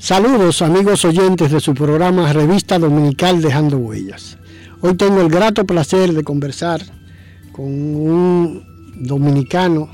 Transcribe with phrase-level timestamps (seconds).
[0.00, 4.38] Saludos amigos oyentes de su programa Revista Dominical Dejando Huellas.
[4.80, 6.80] Hoy tengo el grato placer de conversar
[7.52, 8.64] con un
[8.96, 9.90] dominicano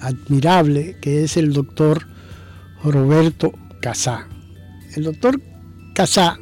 [0.00, 2.08] admirable que es el doctor
[2.82, 4.26] Roberto Casá.
[4.96, 5.40] El doctor
[5.94, 6.36] Casá,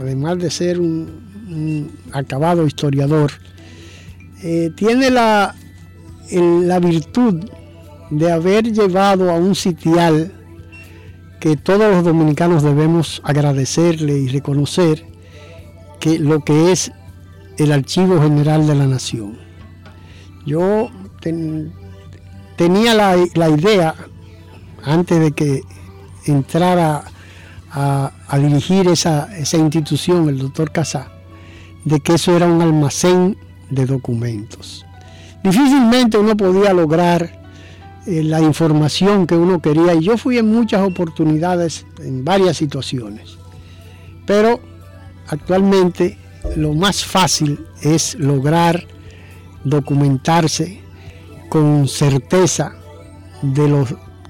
[0.00, 3.30] además de ser un, acabado historiador,
[4.42, 5.54] eh, tiene la,
[6.32, 7.44] la virtud
[8.10, 10.32] de haber llevado a un sitial
[11.40, 15.04] que todos los dominicanos debemos agradecerle y reconocer
[16.00, 16.92] que lo que es
[17.58, 19.38] el Archivo General de la Nación.
[20.44, 20.90] Yo
[22.56, 23.94] tenía la, idea,
[24.84, 25.62] antes de que
[26.26, 27.04] entrara
[27.72, 31.08] a, dirigir esa, esa, institución, el doctor Casá,
[31.84, 33.36] de que eso era un almacén
[33.70, 34.84] de documentos.
[35.42, 37.35] Difícilmente uno podía lograr
[38.06, 43.36] eh, la información que uno quería y yo fui en muchas oportunidades, en varias situaciones.
[44.26, 44.60] Pero
[45.26, 46.16] actualmente
[46.54, 48.86] lo más fácil es lograr
[49.64, 50.80] documentarse
[51.48, 52.76] con certeza
[53.42, 53.84] de,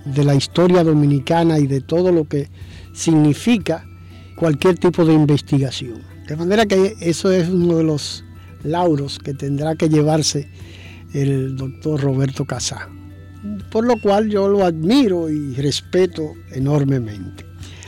[0.06, 2.48] de la historia dominicana y de todo lo que
[2.94, 3.84] significa
[4.36, 6.02] cualquier tipo de investigación.
[6.27, 8.25] De manera que eso es uno de los
[8.62, 10.48] lauros que tendrá que llevarse
[11.12, 12.88] el doctor Roberto Casá
[13.71, 17.45] por lo cual yo lo admiro y respeto enormemente.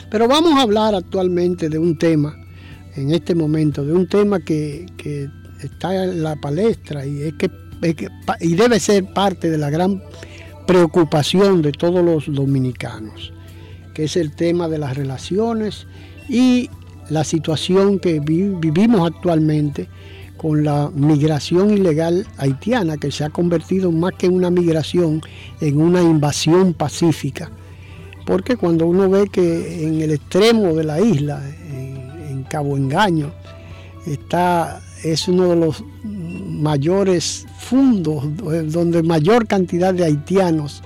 [0.09, 2.35] Pero vamos a hablar actualmente de un tema,
[2.95, 4.87] en este momento, de un tema que,
[5.61, 7.51] está en la palestra y, es que,
[8.39, 10.01] y debe ser parte de la gran
[10.65, 13.33] preocupación de todos los dominicanos,
[13.93, 15.85] que es el tema de las relaciones
[16.29, 16.69] y
[17.09, 19.89] la situación que vivimos actualmente
[20.39, 25.21] con la migración ilegal haitiana, que se ha convertido más que una migración
[25.59, 27.51] en una invasión pacífica.
[28.25, 31.99] Porque cuando uno ve que en el extremo de la isla, en,
[32.49, 33.31] Cabo Engaño,
[34.07, 38.23] está, es uno de los mayores fundos,
[38.71, 40.81] donde mayor cantidad de haitianos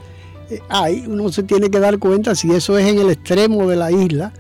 [0.49, 3.77] eh, hay, uno se tiene que dar cuenta si eso es en el extremo de
[3.77, 4.33] la isla,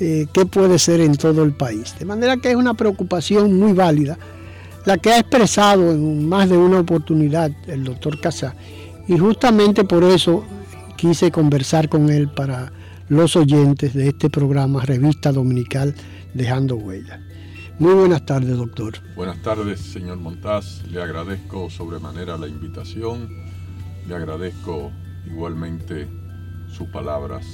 [0.00, 1.94] eh, qué puede ser en todo el país.
[1.96, 4.18] De manera que es una preocupación muy válida
[4.84, 8.54] la que ha expresado en más de una oportunidad el doctor Casá.
[9.08, 10.44] Y justamente por eso
[10.96, 12.72] quise conversar con él para
[13.08, 15.94] los oyentes de este programa Revista Dominical
[16.32, 17.20] Dejando Huellas.
[17.78, 18.94] Muy buenas tardes, doctor.
[19.16, 20.82] Buenas tardes, señor Montaz.
[20.90, 23.28] Le agradezco sobremanera la invitación.
[24.06, 24.92] Le agradezco
[25.26, 26.06] igualmente
[26.68, 27.44] sus palabras.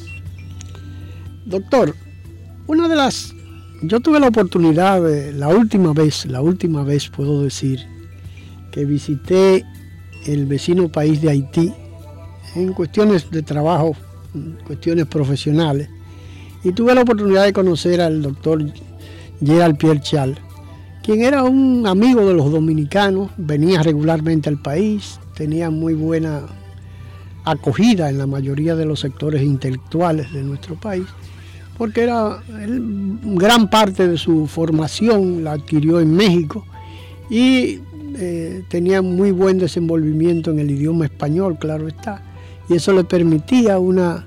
[1.47, 1.95] Doctor,
[2.67, 3.35] una de las
[3.83, 5.01] yo tuve la oportunidad,
[5.33, 7.81] la última vez, la última vez puedo decir,
[8.71, 9.65] que visité
[10.27, 11.73] el vecino país de Haití
[12.57, 13.97] en cuestiones de trabajo,
[14.67, 15.89] cuestiones profesionales,
[16.63, 18.63] y tuve la oportunidad de conocer al doctor
[19.43, 20.39] Gerald Pierre Chal,
[21.03, 26.43] quien era un amigo de los dominicanos, venía regularmente al país, tenía muy buena
[27.45, 31.07] acogida en la mayoría de los sectores intelectuales de nuestro país
[31.81, 32.43] porque era
[33.25, 36.67] gran parte de su formación la adquirió en México
[37.31, 37.81] y
[38.19, 42.23] eh, tenía muy buen desenvolvimiento en el idioma español, claro está,
[42.69, 44.27] y eso le permitía una,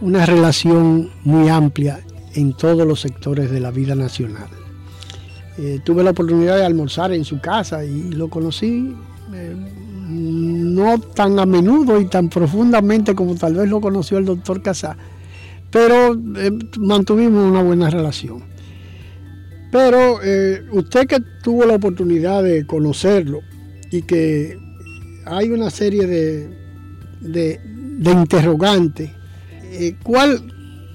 [0.00, 2.00] una relación muy amplia
[2.34, 4.48] en todos los sectores de la vida nacional.
[5.56, 8.96] Eh, tuve la oportunidad de almorzar en su casa y lo conocí
[9.32, 9.54] eh,
[10.08, 14.96] no tan a menudo y tan profundamente como tal vez lo conoció el doctor Casá,
[15.74, 18.44] pero eh, mantuvimos una buena relación.
[19.72, 23.40] Pero eh, usted que tuvo la oportunidad de conocerlo
[23.90, 24.56] y que
[25.24, 26.48] hay una serie de,
[27.20, 29.10] de, interrogantes,
[29.64, 30.44] eh, ¿cuál,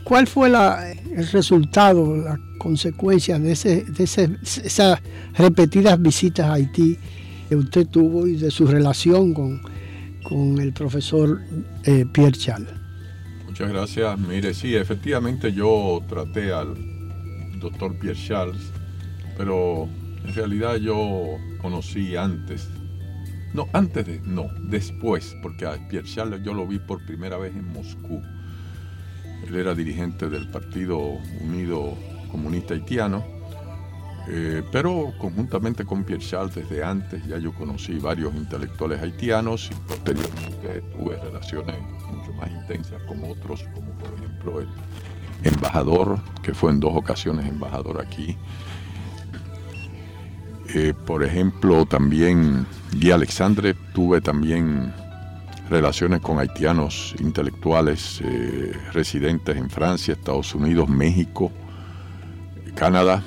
[0.06, 5.00] ¿cuál fue el resultado, las consecuencias de, esas
[5.38, 6.98] repetidas visitas a Haití
[7.50, 9.62] que usted tuvo y de su relación con,
[10.24, 11.42] con el profesor
[12.14, 12.79] Pierre Charles.
[13.60, 14.20] Muchas gracias.
[14.20, 16.76] Mire, sí, efectivamente yo traté al
[17.60, 18.72] doctor Pierre Charles,
[19.36, 19.90] pero
[20.24, 22.70] en realidad yo conocí antes,
[23.54, 27.54] no, antes de, no, después, porque a Pierre Charles yo lo vi por primera vez
[27.54, 28.22] en Moscú.
[29.46, 30.98] Él era dirigente del Partido
[31.42, 31.98] Unido
[32.32, 33.26] Comunista Haitiano,
[34.32, 39.76] eh, pero conjuntamente con Pierre Charles desde antes ya yo conocí varios intelectuales haitianos y
[39.88, 41.76] posteriormente tuve relaciones
[42.12, 44.68] mucho más intensas con otros, como por ejemplo el
[45.44, 48.38] embajador, que fue en dos ocasiones embajador aquí.
[50.76, 54.94] Eh, por ejemplo, también Guy Alexandre, tuve también
[55.72, 61.52] relaciones con haitianos intelectuales eh, residentes en Francia, Estados Unidos, México,
[62.76, 63.24] Canadá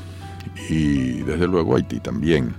[0.68, 2.54] y desde luego Haití también.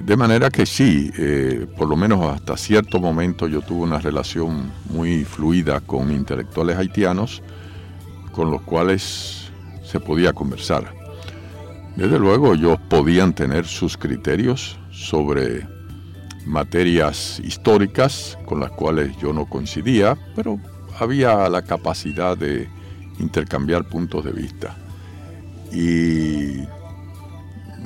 [0.00, 4.72] De manera que sí, eh, por lo menos hasta cierto momento yo tuve una relación
[4.88, 7.42] muy fluida con intelectuales haitianos
[8.32, 9.50] con los cuales
[9.84, 10.94] se podía conversar.
[11.96, 15.66] Desde luego ellos podían tener sus criterios sobre
[16.46, 20.58] materias históricas con las cuales yo no coincidía, pero
[20.98, 22.68] había la capacidad de
[23.18, 24.74] intercambiar puntos de vista.
[25.72, 26.66] Y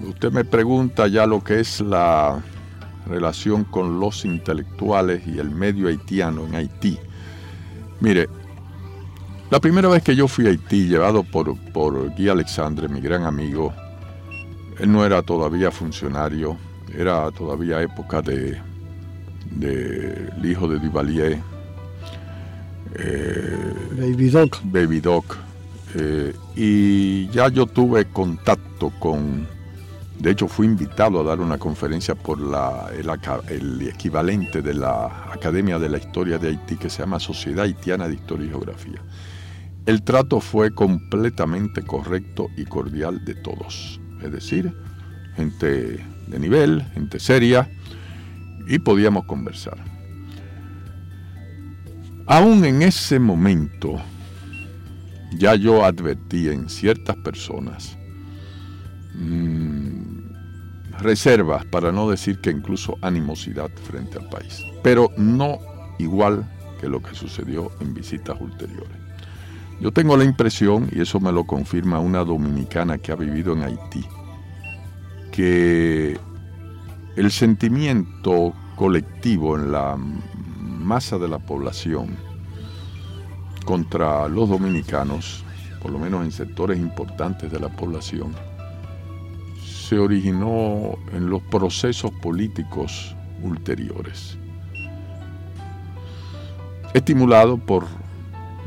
[0.08, 2.42] usted me pregunta ya lo que es la
[3.06, 6.98] relación con los intelectuales y el medio haitiano en Haití.
[8.00, 8.28] Mire,
[9.50, 13.24] la primera vez que yo fui a Haití, llevado por, por Guy Alexandre, mi gran
[13.24, 13.72] amigo,
[14.78, 16.58] él no era todavía funcionario,
[16.92, 18.60] era todavía época de,
[19.60, 21.38] el hijo de Duvalier,
[22.94, 24.58] eh, Baby Doc.
[24.64, 25.45] Baby Doc.
[25.94, 29.46] Eh, y ya yo tuve contacto con,
[30.18, 33.08] de hecho fui invitado a dar una conferencia por la, el,
[33.48, 38.08] el, equivalente de la Academia de la Historia de Haití que se llama Sociedad Haitiana
[38.08, 39.00] de Historia y Geografía.
[39.86, 44.74] El trato fue completamente correcto y cordial de todos, es decir,
[45.36, 47.70] gente de nivel, gente seria,
[48.66, 49.78] y podíamos conversar.
[52.26, 54.00] Aún en ese momento,
[55.36, 57.96] ya yo advertí en ciertas personas
[59.14, 60.26] mm,
[60.98, 65.58] reservas, para no decir que incluso animosidad frente al país, pero no
[65.98, 66.48] igual
[66.80, 68.96] que lo que sucedió en visitas ulteriores.
[69.80, 73.62] Yo tengo la impresión, y eso me lo confirma una dominicana que ha vivido en
[73.62, 74.04] Haití,
[75.32, 76.18] que
[77.16, 82.16] el sentimiento colectivo en la masa de la población
[83.66, 85.44] contra los dominicanos,
[85.82, 88.32] por lo menos en sectores importantes de la población,
[89.62, 94.38] se originó en los procesos políticos ulteriores,
[96.94, 97.84] estimulado por,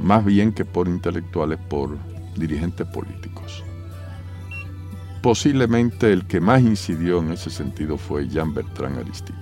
[0.03, 1.97] más bien que por intelectuales, por
[2.35, 3.63] dirigentes políticos.
[5.21, 9.37] Posiblemente el que más incidió en ese sentido fue Jean Bertrand Aristide.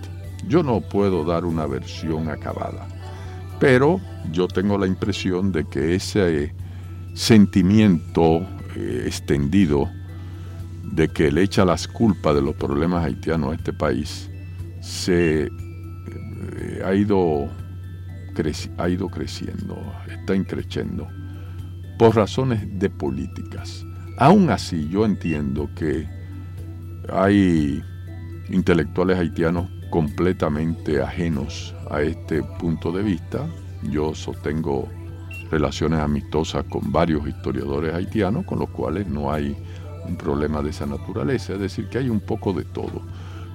[0.48, 2.88] Yo no puedo dar una versión acabada,
[3.60, 4.00] pero
[4.32, 6.54] yo tengo la impresión de que ese
[7.14, 9.90] sentimiento eh, extendido
[10.84, 14.30] de que le echa las culpas de los problemas haitianos a este país
[14.82, 17.50] se eh, ha, ido
[18.78, 21.08] ha ido creciendo, está increciendo
[21.98, 23.84] por razones de políticas.
[24.20, 26.08] Aún así, yo entiendo que
[27.12, 27.84] hay
[28.50, 33.48] intelectuales haitianos completamente ajenos a este punto de vista.
[33.84, 34.88] Yo sostengo
[35.50, 39.56] relaciones amistosas con varios historiadores haitianos, con los cuales no hay
[40.08, 43.02] un problema de esa naturaleza, es decir, que hay un poco de todo.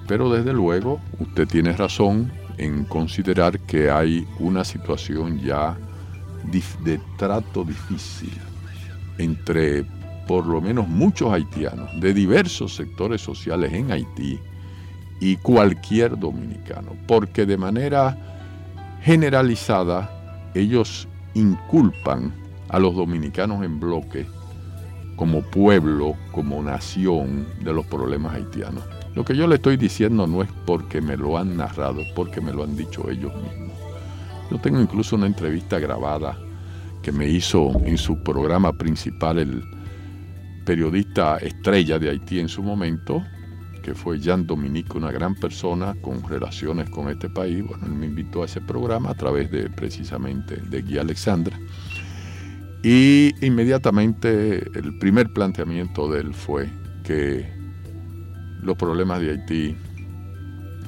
[0.07, 5.77] Pero desde luego, usted tiene razón en considerar que hay una situación ya
[6.83, 8.33] de trato difícil
[9.17, 9.85] entre
[10.27, 14.39] por lo menos muchos haitianos de diversos sectores sociales en Haití
[15.19, 18.17] y cualquier dominicano, porque de manera
[19.01, 20.09] generalizada
[20.53, 22.33] ellos inculpan
[22.69, 24.25] a los dominicanos en bloque
[25.15, 28.83] como pueblo, como nación de los problemas haitianos.
[29.15, 32.41] Lo que yo le estoy diciendo no es porque me lo han narrado, es porque
[32.41, 33.77] me lo han dicho ellos mismos.
[34.49, 36.37] Yo tengo incluso una entrevista grabada
[37.01, 39.63] que me hizo en su programa principal el
[40.65, 43.23] periodista estrella de Haití en su momento,
[43.83, 47.63] que fue Jean Dominique, una gran persona con relaciones con este país.
[47.63, 51.55] Bueno, él me invitó a ese programa a través de precisamente de Guy Alexandre.
[52.81, 56.69] Y inmediatamente el primer planteamiento de él fue
[57.03, 57.47] que
[58.61, 59.75] los problemas de Haití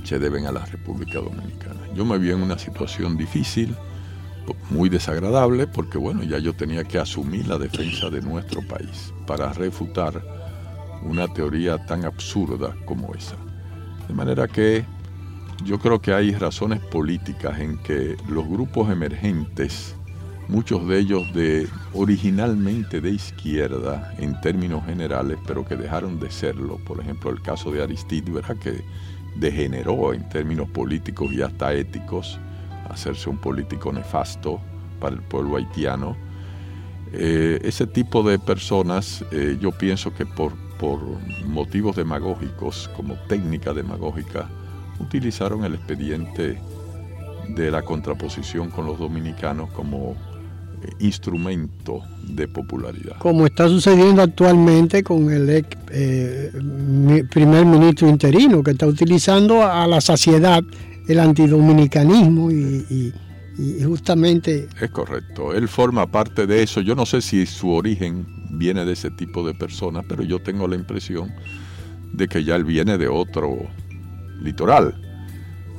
[0.04, 1.82] se deben a la República Dominicana.
[1.94, 3.76] Yo me vi en una situación difícil,
[4.70, 9.52] muy desagradable, porque bueno, ya yo tenía que asumir la defensa de nuestro país para
[9.54, 10.45] refutar
[11.06, 13.36] una teoría tan absurda como esa.
[14.08, 14.86] De manera que
[15.64, 19.96] yo creo que hay razones políticas en que los grupos emergentes,
[20.48, 26.78] muchos de ellos de originalmente de izquierda en términos generales, pero que dejaron de serlo,
[26.86, 28.58] por ejemplo el caso de Aristide, ¿verdad?
[28.58, 28.84] que
[29.36, 32.40] degeneró en términos políticos y hasta éticos,
[32.90, 34.60] hacerse un político nefasto
[35.00, 36.16] para el pueblo haitiano.
[37.12, 41.00] Eh, ese tipo de personas, eh, yo pienso que por, por
[41.46, 44.50] motivos demagógicos, como técnica demagógica,
[45.00, 46.58] utilizaron el expediente
[47.50, 50.16] de la contraposición con los dominicanos como
[50.82, 53.18] eh, instrumento de popularidad.
[53.20, 56.52] Como está sucediendo actualmente con el eh,
[57.32, 60.64] primer ministro interino, que está utilizando a la saciedad
[61.08, 63.14] el antidominicanismo y,
[63.58, 64.68] y, justamente...
[64.82, 66.82] Es correcto, él forma parte de eso.
[66.82, 68.26] Yo no sé si su origen
[68.58, 71.34] viene de ese tipo de personas, pero yo tengo la impresión
[72.14, 73.58] de que ya él viene de otro
[74.42, 75.02] litoral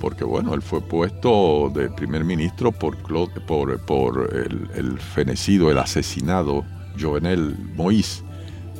[0.00, 6.64] porque bueno, él fue puesto de primer ministro por, por el, fenecido, el asesinado
[6.98, 8.22] Jovenel Moïse.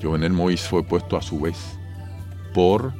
[0.02, 1.56] Jovenel Moïse fue puesto a su vez
[2.54, 2.92] por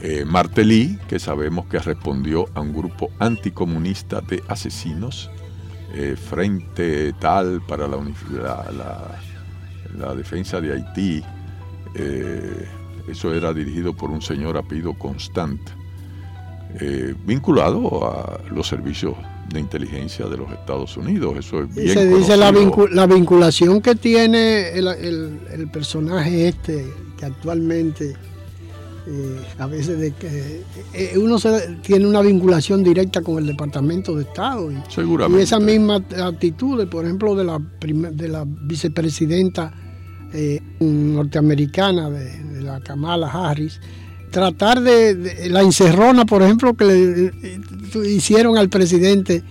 [0.00, 5.30] eh, Martelly, que sabemos que respondió a un grupo anticomunista de asesinos,
[5.94, 9.20] eh, Frente Tal para la, la,
[10.14, 11.22] defensa de Haití.
[11.94, 12.68] Eh,
[13.08, 15.60] eso era dirigido por un señor apellido Constant
[16.78, 19.14] eh, vinculado a los servicios
[19.48, 21.36] de inteligencia de los Estados Unidos.
[21.38, 22.50] Eso es bien se dice la,
[23.06, 26.84] vinculación que tiene el, personaje este,
[27.16, 28.14] que actualmente
[29.06, 31.36] eh, a veces de que eh, uno
[31.82, 34.70] tiene una vinculación directa con el Departamento de Estado.
[34.70, 35.40] Y, Seguramente.
[35.40, 39.72] Y esa misma actitud, por ejemplo, de la, de la vicepresidenta
[40.80, 43.80] norteamericana, de, de la Kamala Harris,
[44.36, 49.42] tratar de, la encerrona, por ejemplo, que le eh, hicieron al presidente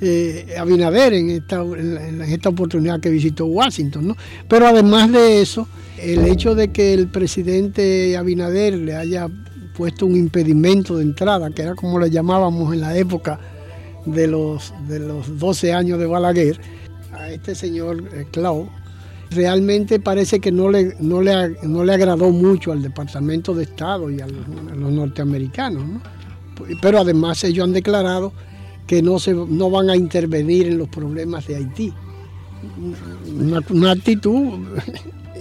[0.00, 4.08] eh, Abinader en esta, en, esta oportunidad que visitó Washington.
[4.08, 4.16] ¿no?
[4.48, 5.68] Pero además de eso,
[6.02, 9.28] el hecho de que el presidente Abinader le haya
[9.76, 13.38] puesto un impedimento de entrada, que era como le llamábamos en la época
[14.04, 16.60] de los, de los 12 años de Balaguer,
[17.12, 18.68] a este señor eh, Clau,
[19.30, 24.10] realmente parece que no le, no le, no le agradó mucho al Departamento de Estado
[24.10, 25.84] y a los, norteamericanos.
[26.80, 28.32] Pero además ellos han declarado
[28.86, 31.92] que no, se, no van a intervenir en los problemas de Haití.
[33.70, 34.60] Una, actitud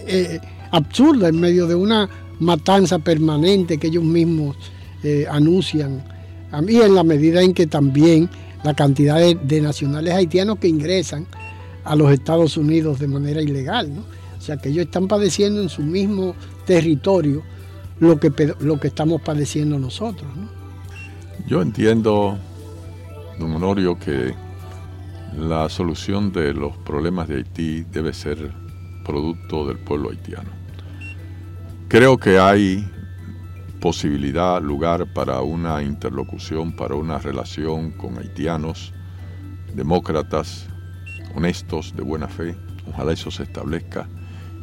[0.07, 0.39] eh,
[0.71, 4.55] absurda en medio de una matanza permanente que ellos mismos
[5.03, 6.03] eh, anuncian.
[6.51, 8.29] A mí en la medida en que también
[8.63, 11.25] la cantidad de nacionales haitianos que ingresan
[11.83, 13.91] a los Estados Unidos de manera ilegal.
[14.37, 17.43] O sea que ellos están padeciendo en su mismo territorio
[17.99, 20.27] lo que, lo que estamos padeciendo nosotros.
[20.35, 20.49] ¿no?
[21.47, 22.37] Yo entiendo,
[23.39, 24.33] don Honorio, que
[25.37, 28.51] la solución de los problemas de Haití debe ser
[29.11, 30.49] producto del pueblo haitiano.
[31.89, 32.89] Creo que hay
[33.81, 38.93] posibilidad, lugar para una interlocución, para una relación con haitianos,
[39.75, 40.65] demócratas,
[41.35, 42.55] honestos, de buena fe.
[42.87, 44.07] Ojalá eso se establezca.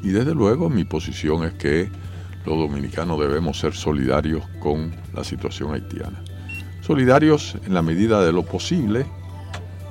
[0.02, 1.90] Y desde luego mi posición es que
[2.46, 6.24] los dominicanos debemos ser solidarios con la situación haitiana.
[6.80, 9.04] Solidarios en la medida de lo posible,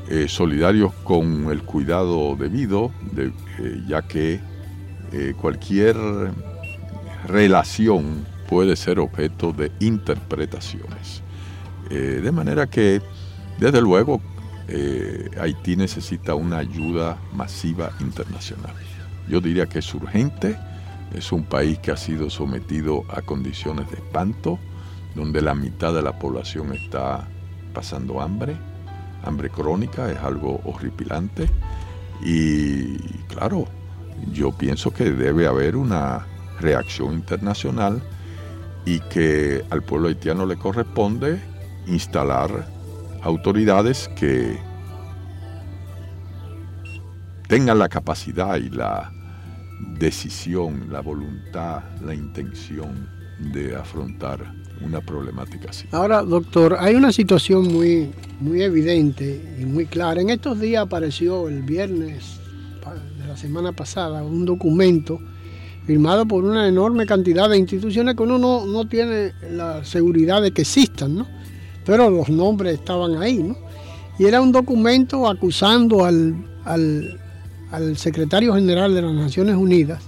[0.09, 4.39] eh, solidarios con el cuidado debido, de, eh, ya que
[5.11, 5.97] eh, cualquier
[7.27, 11.23] relación puede ser objeto de interpretaciones.
[11.89, 13.01] de manera que,
[13.59, 14.21] desde luego,
[15.39, 18.75] Haití necesita una ayuda masiva internacional.
[19.29, 20.57] Yo diría que es urgente,
[21.13, 24.59] es un país que ha sido sometido a condiciones de espanto,
[25.15, 27.27] donde la mitad de la población está
[27.73, 28.57] pasando hambre,
[29.23, 31.49] hambre crónica, es algo horripilante.
[32.23, 32.97] Y
[33.27, 33.65] claro,
[34.31, 36.25] yo pienso que debe haber una
[36.59, 38.01] reacción internacional
[38.85, 41.41] y que al pueblo haitiano le corresponde
[41.87, 42.67] instalar
[43.21, 44.57] autoridades que
[47.47, 49.11] tengan la capacidad y la
[49.99, 53.09] decisión, la voluntad, la intención
[53.39, 54.39] de afrontar
[54.81, 55.87] una problemática así.
[55.91, 60.21] Ahora, doctor, hay una situación muy, muy evidente y muy clara.
[60.21, 62.39] En estos días apareció el viernes
[63.19, 65.19] de la semana pasada un documento
[65.85, 70.51] firmado por una enorme cantidad de instituciones que uno no, no tiene la seguridad de
[70.51, 71.27] que existan, ¿no?
[71.87, 73.55] pero los nombres estaban ahí, ¿no?
[74.19, 77.17] Y era un documento acusando al, al,
[77.71, 80.03] al secretario general de las Naciones Unidas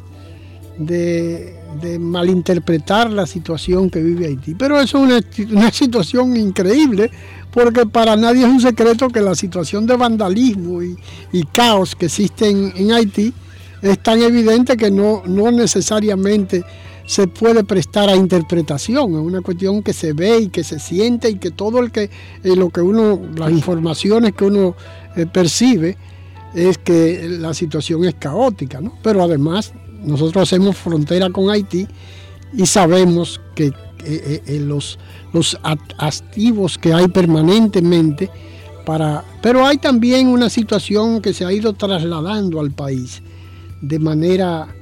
[0.79, 4.55] de, malinterpretar la situación que vive Haití.
[4.55, 7.11] Pero eso es una, situación increíble
[7.51, 10.97] porque para nadie es un secreto que la situación de vandalismo y,
[11.53, 13.33] caos que existe en, Haití
[13.81, 16.63] es tan evidente que no, no necesariamente
[17.05, 21.27] se puede prestar a interpretación, es una cuestión que se ve y que se siente
[21.29, 24.75] y que todo el que eh, lo que uno, las informaciones que uno
[25.15, 25.97] eh, percibe
[26.53, 28.93] es que la situación es caótica, ¿no?
[29.01, 31.87] Pero además nosotros hacemos frontera con Haití
[32.53, 33.73] y sabemos que eh,
[34.05, 34.97] eh, eh, los,
[35.33, 38.29] los activos que hay permanentemente
[38.85, 39.23] para...
[39.41, 43.21] Pero hay también una situación que se ha ido trasladando al país
[43.81, 44.75] de manera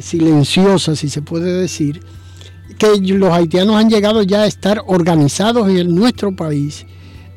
[0.00, 2.00] silenciosa, si se puede decir,
[2.78, 6.86] que los haitianos han llegado ya a estar organizados en nuestro país,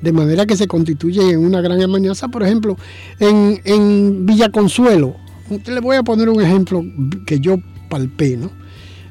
[0.01, 2.29] de manera que se constituye en una gran amenaza.
[2.29, 2.77] Por ejemplo,
[3.19, 5.17] en, en Villa Consuelo,
[5.49, 6.83] le voy a poner un ejemplo
[7.25, 7.57] que yo
[7.89, 8.51] palpé, ¿no?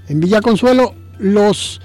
[0.09, 1.81] En Villa Consuelo, los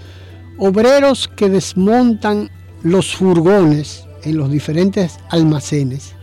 [0.57, 2.49] obreros que desmontan
[2.83, 6.13] los furgones en los diferentes almacenes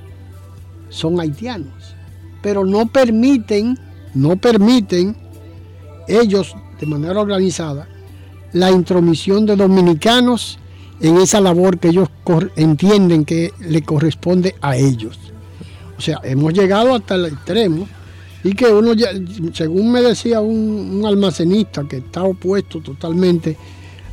[0.89, 1.95] son haitianos,
[2.43, 3.79] pero no permiten,
[4.15, 5.17] no permiten
[6.07, 7.89] ellos de manera organizada
[8.53, 10.59] la intromisión de dominicanos
[11.01, 12.09] en esa labor que ellos
[12.57, 15.19] entienden que le corresponde a ellos.
[15.97, 17.89] O sea, hemos llegado hasta el extremo
[18.45, 19.09] y que uno, ya,
[19.53, 23.57] según me decía un, almacenista que está opuesto totalmente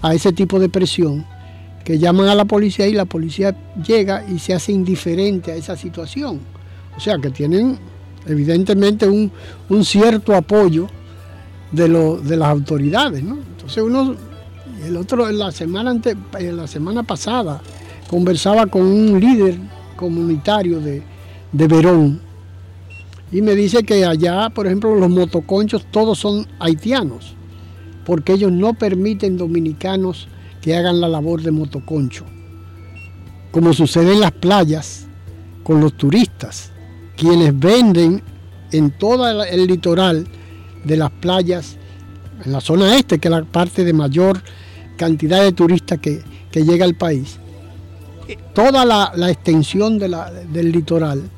[0.02, 1.26] a ese tipo de presión,
[1.84, 3.56] que llaman a la policía y la policía
[3.86, 6.40] llega y se hace indiferente a esa situación.
[6.98, 7.78] O sea que tienen
[8.26, 9.32] evidentemente un,
[9.84, 10.88] cierto apoyo
[11.72, 11.88] de,
[12.24, 13.22] de las autoridades.
[13.22, 14.16] Entonces uno,
[14.84, 17.62] el otro, la semana, ante, la semana pasada
[18.08, 19.58] conversaba con un líder
[19.96, 21.04] comunitario de,
[21.52, 22.25] de Verón,
[23.36, 27.36] y me dice que allá, por ejemplo, los motoconchos todos son haitianos,
[28.06, 30.30] porque ellos no permiten dominicanos
[30.62, 32.24] que hagan la labor de motoconcho,
[33.52, 35.08] como sucede en las playas
[35.64, 36.72] con los turistas,
[37.18, 38.24] quienes venden
[38.72, 40.26] en todo el litoral
[40.86, 41.76] de las playas,
[42.46, 44.42] en la zona este, que es la parte de mayor
[44.96, 47.38] cantidad de turistas que, llega al país,
[48.54, 51.30] toda la, extensión del litoral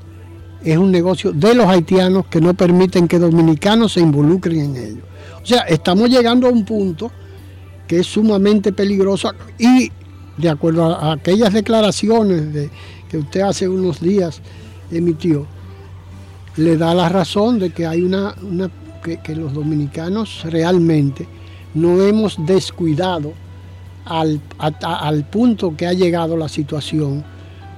[0.64, 5.02] es un negocio de los haitianos que no permiten que dominicanos se involucren en ello.
[5.42, 7.12] O sea, estamos llegando a un punto
[7.88, 9.92] que es sumamente peligroso y
[10.38, 12.70] de acuerdo a, aquellas declaraciones de,
[13.10, 14.42] que usted hace unos días
[14.92, 15.48] emitió,
[16.58, 18.36] le da la razón de que hay una,
[19.04, 21.28] que, los dominicanos realmente
[21.74, 23.34] no hemos descuidado
[24.06, 27.24] al, al punto que ha llegado la situación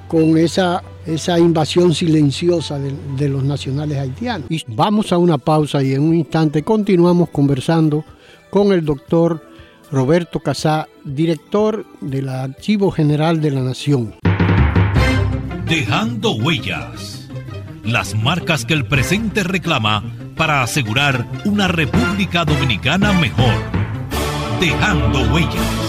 [0.09, 4.47] con esa esa invasión silenciosa de, los nacionales haitianos.
[4.67, 8.03] vamos a una pausa y en un instante continuamos conversando
[8.49, 9.47] con el doctor
[9.91, 14.15] Roberto Casá, director del Archivo General de la Nación.
[15.65, 17.27] Dejando huellas.
[17.83, 20.03] Las marcas que el presente reclama
[20.35, 23.55] para asegurar una República Dominicana mejor.
[24.59, 25.88] Dejando huellas.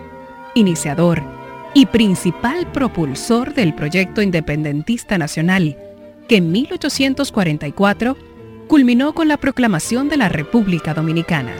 [0.53, 1.23] Iniciador
[1.73, 5.77] y principal propulsor del proyecto independentista nacional,
[6.27, 8.17] que en 1844
[8.67, 11.53] culminó con la proclamación de la República Dominicana.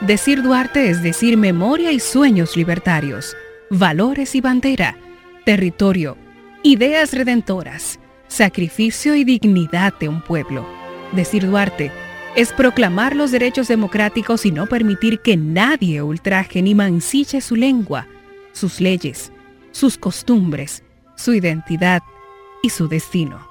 [0.00, 3.36] Decir Duarte es decir memoria y sueños libertarios,
[3.70, 4.96] valores y bandera,
[5.44, 6.16] territorio,
[6.62, 10.64] ideas redentoras, sacrificio y dignidad de un pueblo.
[11.12, 11.90] Decir Duarte
[12.38, 18.06] es proclamar los derechos democráticos y no permitir que nadie ultraje ni mancille su lengua,
[18.52, 19.32] sus leyes,
[19.72, 20.84] sus costumbres,
[21.16, 22.00] su identidad
[22.62, 23.50] y su destino.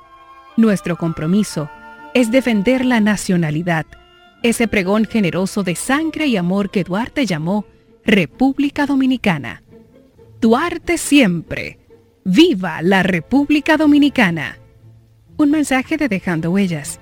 [0.56, 1.70] Nuestro compromiso
[2.14, 3.86] es defender la nacionalidad,
[4.42, 7.66] ese pregón generoso de sangre y amor que Duarte llamó
[8.06, 9.64] República Dominicana.
[10.40, 11.78] Duarte siempre.
[12.24, 14.60] ¡Viva la República Dominicana!
[15.36, 17.02] Un mensaje de Dejando Huellas.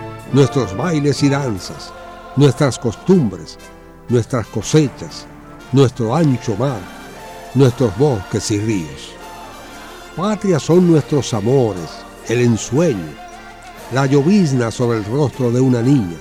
[0.33, 1.91] nuestros bailes y danzas,
[2.35, 3.57] nuestras costumbres,
[4.07, 5.25] nuestras cosechas,
[5.71, 6.79] nuestro ancho mar,
[7.53, 9.13] nuestros bosques y ríos.
[10.15, 11.89] Patria son nuestros amores,
[12.27, 13.13] el ensueño,
[13.91, 16.17] la llovizna sobre el rostro de una niña,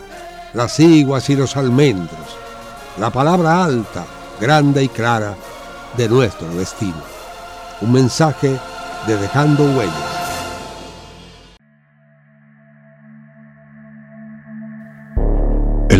[0.54, 2.36] las iguas y los almendros,
[2.98, 4.04] la palabra alta,
[4.40, 5.36] grande y clara
[5.96, 7.02] de nuestro destino.
[7.80, 8.58] Un mensaje
[9.06, 10.19] de Dejando Huellas.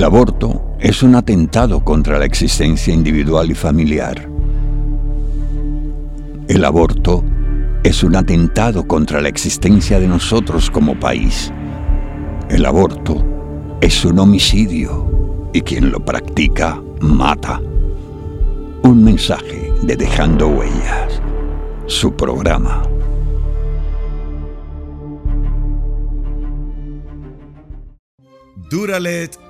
[0.01, 4.31] El aborto es un atentado contra la existencia individual y familiar.
[6.49, 7.23] El aborto
[7.83, 11.53] es un atentado contra la existencia de nosotros como país.
[12.49, 13.23] El aborto
[13.83, 17.61] es un homicidio y quien lo practica mata.
[18.83, 21.21] Un mensaje de Dejando Huellas,
[21.85, 22.83] su programa.
[28.71, 29.50] Duralet,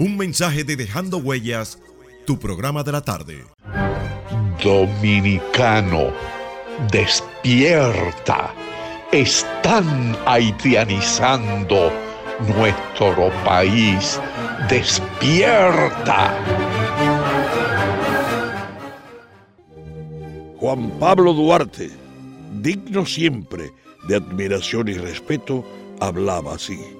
[0.00, 1.78] Un mensaje de Dejando Huellas,
[2.24, 3.44] tu programa de la tarde.
[4.64, 6.10] Dominicano,
[6.90, 8.54] despierta.
[9.12, 11.92] Están haitianizando
[12.48, 14.18] nuestro país.
[14.70, 16.34] Despierta.
[20.56, 21.90] Juan Pablo Duarte,
[22.62, 23.70] digno siempre
[24.08, 25.62] de admiración y respeto,
[26.00, 26.99] hablaba así.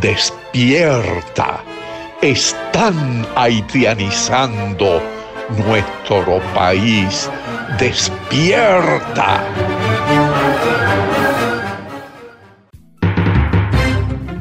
[0.00, 1.62] despierta.
[2.22, 5.02] Están haitianizando
[5.66, 7.30] nuestro país.
[7.78, 9.44] Despierta.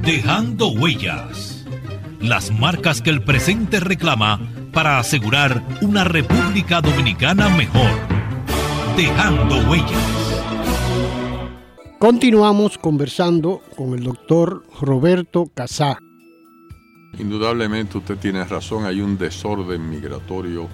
[0.01, 1.65] Dejando huellas.
[2.19, 4.39] Las marcas que el presente reclama
[4.71, 7.91] para asegurar una República Dominicana mejor.
[8.95, 10.22] Dejando huellas.
[12.03, 15.97] Continuamos conversando con el doctor Roberto Casá.
[17.17, 20.67] Indudablemente usted tiene razón, hay un desorden migratorio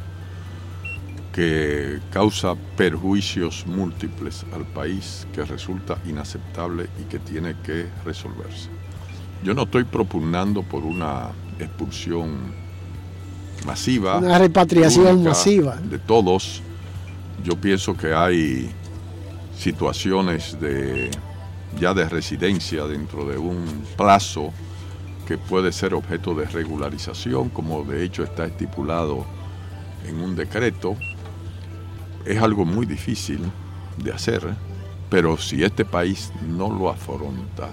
[1.31, 8.71] que causa perjuicios múltiples al país que resulta inaceptable y que tiene que resolverse.
[9.43, 12.37] Yo no estoy propugnando por una expulsión
[13.67, 14.17] masiva.
[14.17, 15.75] Una repatriación masiva.
[15.75, 16.63] De todos.
[17.43, 18.71] Yo pienso que hay
[19.59, 21.11] situaciones de
[21.77, 24.53] ya de residencia dentro de un plazo
[25.27, 29.25] que puede ser objeto de regularización, como de hecho está estipulado
[30.07, 30.95] en un decreto.
[32.25, 33.39] Es algo muy difícil
[33.97, 34.41] de hacer,
[35.09, 37.69] pero si este país no lo afronta,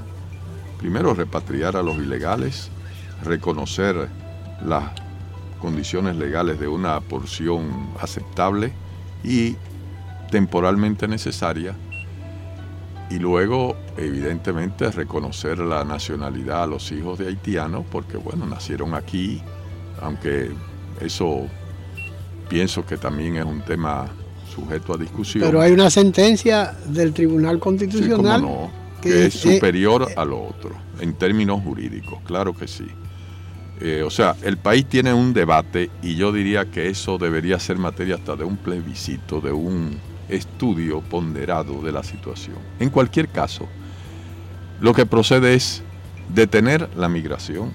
[0.79, 2.69] primero repatriar a los ilegales,
[3.23, 4.09] reconocer
[4.65, 4.91] las
[5.61, 8.73] condiciones legales de una porción aceptable
[9.25, 9.57] y
[10.31, 11.75] temporalmente necesaria,
[13.11, 19.41] y luego evidentemente reconocer la nacionalidad a los hijos de haitianos, porque bueno, nacieron aquí,
[20.01, 20.51] aunque
[21.01, 21.47] eso
[22.49, 24.09] pienso que también es un tema
[24.53, 25.45] sujeto a discusión.
[25.45, 31.63] Pero hay una sentencia del Tribunal Constitucional que, es superior a lo otro, en términos
[31.63, 32.87] jurídicos, claro que sí.
[33.81, 37.77] Eh, o sea, el país tiene un debate y yo diría que eso debería ser
[37.77, 42.57] materia hasta de un plebiscito, de un estudio ponderado de la situación.
[42.79, 43.69] En cualquier caso,
[44.81, 45.83] lo que procede es
[46.29, 47.73] detener la migración,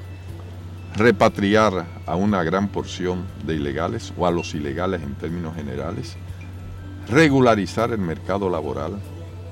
[0.96, 6.18] repatriar a una gran porción de ilegales o a los ilegales en términos generales,
[7.10, 9.00] regularizar el mercado laboral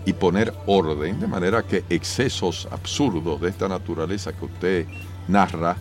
[0.05, 4.87] y poner orden de manera que excesos absurdos de esta naturaleza que usted
[5.27, 5.77] narra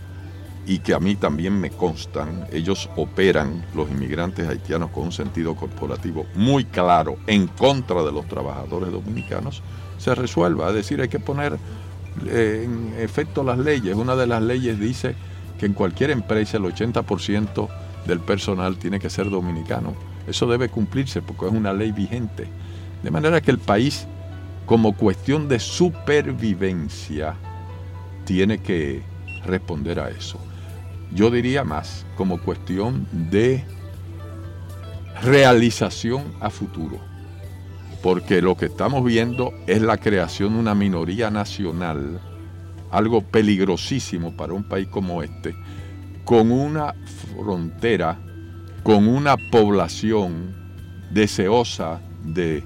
[0.68, 5.57] y que a mí también me constan, ellos operan, los inmigrantes haitianos, con un sentido
[5.57, 9.62] corporativo muy claro en contra de los trabajadores dominicanos,
[9.96, 10.68] se resuelva.
[10.68, 11.59] Es decir, hay que poner
[12.26, 13.96] eh, en efecto las leyes.
[13.96, 15.14] Una de las leyes dice
[15.59, 17.68] que en cualquier empresa el 80%
[18.07, 19.94] del personal tiene que ser dominicano.
[20.26, 22.46] Eso debe cumplirse porque es una ley vigente.
[23.02, 24.07] De manera que el país,
[24.66, 27.37] como cuestión de supervivencia,
[28.26, 29.02] tiene que
[29.46, 30.38] responder a eso.
[31.12, 33.64] Yo diría más, como cuestión de
[35.23, 36.99] realización a futuro.
[38.03, 42.21] Porque lo que estamos viendo es la creación de una minoría nacional,
[42.90, 45.55] algo peligrosísimo para un país como este,
[46.25, 46.94] con una
[47.37, 48.18] frontera,
[48.83, 50.55] con una población
[51.11, 52.62] deseosa de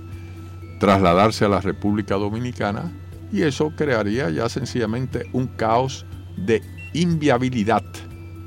[0.80, 2.92] trasladarse a la República Dominicana
[3.32, 6.04] y eso crearía ya sencillamente un caos
[6.36, 6.60] de
[6.92, 7.84] inviabilidad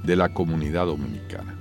[0.06, 1.56] de la comunidad dominicana.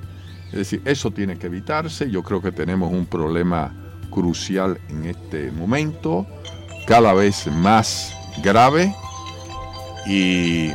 [0.46, 2.10] Es decir, eso tiene que evitarse.
[2.10, 3.74] Yo creo que tenemos un problema
[4.10, 6.26] crucial en este momento,
[6.86, 8.94] cada vez más grave.
[10.06, 10.70] Y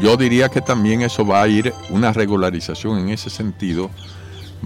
[0.00, 3.90] yo diría que también eso va a ir, una regularización en ese sentido,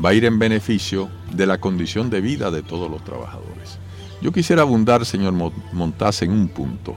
[0.02, 3.78] va a ir en beneficio de la condición de vida de todos los trabajadores.
[4.22, 5.34] Yo quisiera abundar, señor
[5.72, 6.96] Montaz, en un punto.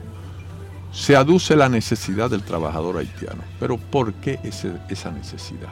[0.92, 5.68] Se aduce la necesidad del trabajador haitiano, pero ¿por qué esa necesidad?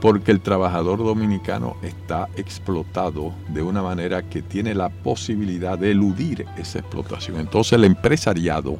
[0.00, 6.46] Porque el trabajador dominicano está explotado de una manera que tiene la posibilidad de eludir
[6.58, 7.38] esa explotación.
[7.38, 8.78] Entonces el empresariado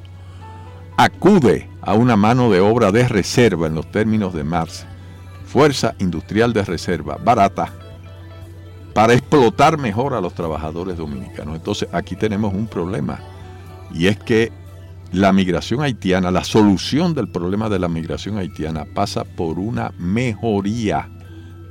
[0.96, 4.84] acude a una mano de obra de reserva en los términos de Marx,
[5.46, 7.72] fuerza industrial de reserva, barata,
[8.92, 11.56] para explotar mejor a los trabajadores dominicanos.
[11.56, 13.20] Entonces aquí tenemos un problema
[13.92, 14.52] y es que
[15.14, 21.08] la migración haitiana, la solución del problema de la migración haitiana pasa por una mejoría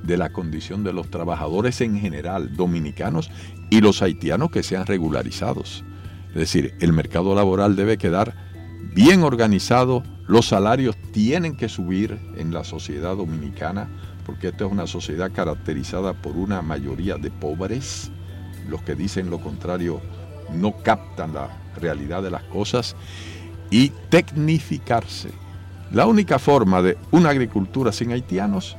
[0.02, 3.30] de la condición de los trabajadores en general, dominicanos
[3.70, 5.84] y los haitianos que sean regularizados.
[6.30, 8.34] Es decir, el mercado laboral debe quedar
[8.96, 13.90] bien organizado, los salarios tienen que subir en la sociedad dominicana,
[14.26, 18.10] porque esta es una sociedad caracterizada por una mayoría de pobres.
[18.70, 20.00] Los que dicen lo contrario
[20.54, 22.96] no captan la realidad de las cosas
[23.69, 25.30] y tecnificarse.
[25.91, 28.78] La única forma de una agricultura sin haitianos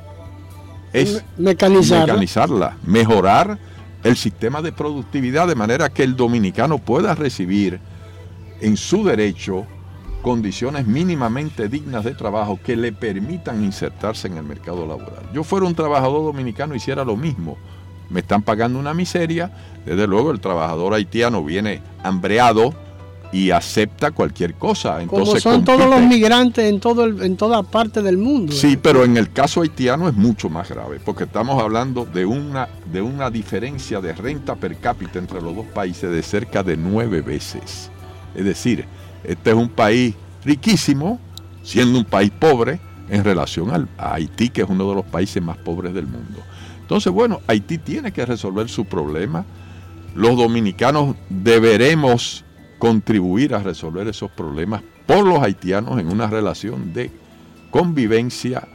[0.91, 2.77] es mecanizarla.
[2.85, 3.57] mejorar
[4.03, 7.79] el sistema de productividad de manera que el dominicano pueda recibir
[8.61, 9.65] en su derecho
[10.21, 15.29] condiciones mínimamente dignas de trabajo que le permitan insertarse en el mercado laboral.
[15.33, 17.57] Yo fuera un trabajador dominicano hiciera lo mismo.
[18.09, 19.51] Me están pagando una miseria,
[19.85, 22.73] desde luego el trabajador haitiano viene hambreado,
[23.35, 25.01] y acepta cualquier cosa.
[25.01, 28.53] Entonces, Como son todos los migrantes en, todo en toda parte del mundo.
[28.53, 28.79] Sí, ¿eh?
[28.81, 33.01] pero en el caso haitiano es mucho más grave, porque estamos hablando de una, de
[33.01, 37.91] una diferencia de renta per cápita entre los dos países de cerca de nueve veces.
[38.33, 38.85] Es decir,
[39.25, 41.19] este es un país riquísimo,
[41.61, 45.43] siendo un país pobre en relación al, a Haití, que es uno de los países
[45.43, 46.39] más pobres del mundo.
[46.79, 49.43] Entonces, bueno, Haití tiene que resolver su problema.
[50.15, 52.44] Los dominicanos deberemos
[52.79, 57.11] contribuir a resolver esos problemas por los haitianos en una relación de
[57.71, 58.67] convivencia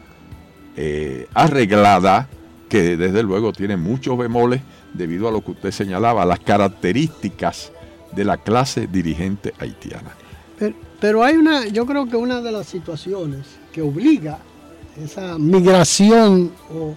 [0.76, 2.28] eh, arreglada
[2.68, 4.62] que desde luego tiene muchos bemoles
[4.94, 7.72] debido a lo que usted señalaba, las características
[8.12, 10.12] de la clase dirigente haitiana.
[11.00, 14.38] Pero, hay una, yo creo que una de las situaciones que obliga
[15.02, 16.94] esa migración o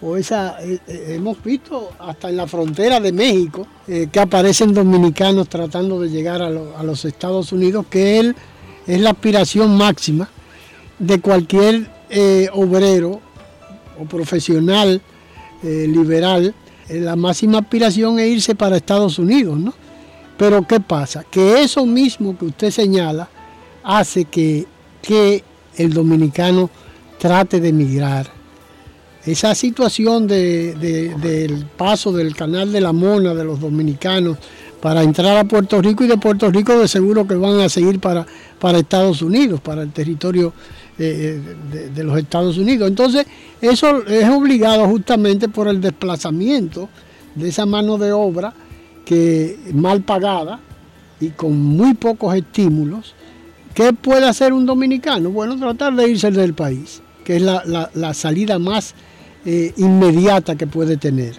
[0.00, 4.74] o esa, eh, eh, hemos visto hasta en la frontera de México eh, que aparecen
[4.74, 8.36] dominicanos tratando de llegar a, los Estados Unidos, que él
[8.86, 10.28] es la aspiración máxima
[10.98, 11.90] de cualquier
[12.52, 13.20] obrero
[14.00, 15.00] o profesional
[15.62, 16.54] liberal.
[16.88, 19.74] la máxima aspiración es irse para Estados Unidos, ¿no?
[20.38, 21.24] Pero ¿qué pasa?
[21.28, 23.28] Que eso mismo que usted señala
[23.82, 24.66] hace que,
[25.02, 25.42] que
[25.76, 26.70] el dominicano
[27.18, 28.35] trate de emigrar
[29.26, 34.38] esa situación del paso del canal de la Mona de los dominicanos
[34.80, 37.98] para entrar a Puerto Rico y de Puerto Rico de seguro que van a seguir
[37.98, 38.26] para,
[38.60, 40.52] para Estados Unidos, para el territorio
[40.98, 41.40] eh,
[41.72, 42.88] de, de, los Estados Unidos.
[42.88, 43.26] Entonces,
[43.60, 46.88] eso es obligado justamente por el desplazamiento
[47.34, 48.54] de esa mano de obra
[49.04, 50.60] que mal pagada
[51.20, 53.14] y con muy pocos estímulos
[53.76, 55.28] ¿Qué puede hacer un dominicano?
[55.28, 58.94] Bueno, tratar de irse del país, que es la, salida más
[59.48, 61.36] eh, inmediata que puede tener.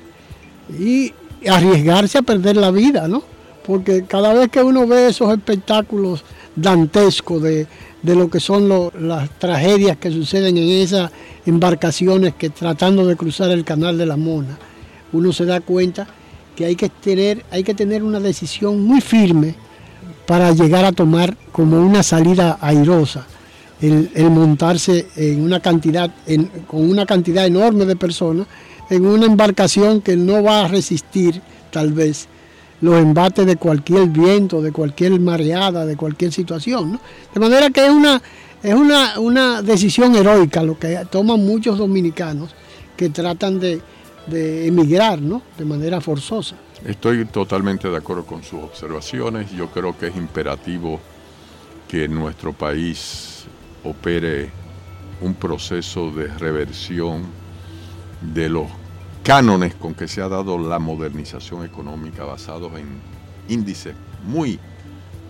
[0.80, 1.12] Y
[1.46, 3.22] arriesgarse a perder la vida, ¿no?
[3.65, 6.24] Porque cada vez que uno ve esos espectáculos
[6.56, 7.67] dantescos de,
[8.04, 11.12] lo que son las tragedias que suceden en esas
[11.46, 14.58] embarcaciones que tratando de cruzar el canal de la Mona,
[15.12, 16.08] uno se da cuenta
[16.56, 19.54] que hay que tener, hay que tener una decisión muy firme
[20.26, 23.28] para llegar a tomar como una salida airosa
[23.81, 26.11] el, montarse en una cantidad,
[26.67, 28.47] con una cantidad enorme de personas
[28.89, 32.27] en una embarcación que no va a resistir tal vez
[32.81, 36.99] los embates de cualquier viento, de cualquier mareada, de cualquier situación.
[37.33, 38.21] De manera que es una,
[38.63, 42.51] es una, una decisión heroica lo que toman muchos dominicanos
[42.95, 43.81] que tratan de,
[44.27, 46.55] de emigrar de manera forzosa.
[46.85, 49.51] Estoy totalmente de acuerdo con sus observaciones.
[49.51, 50.99] Yo creo que es imperativo
[51.87, 53.37] que nuestro país
[53.89, 54.50] opere
[55.21, 57.23] un proceso de reversión
[58.34, 58.67] de los
[59.23, 62.88] cánones con que se ha dado la modernización económica basados en
[63.50, 63.95] índices
[64.26, 64.60] muy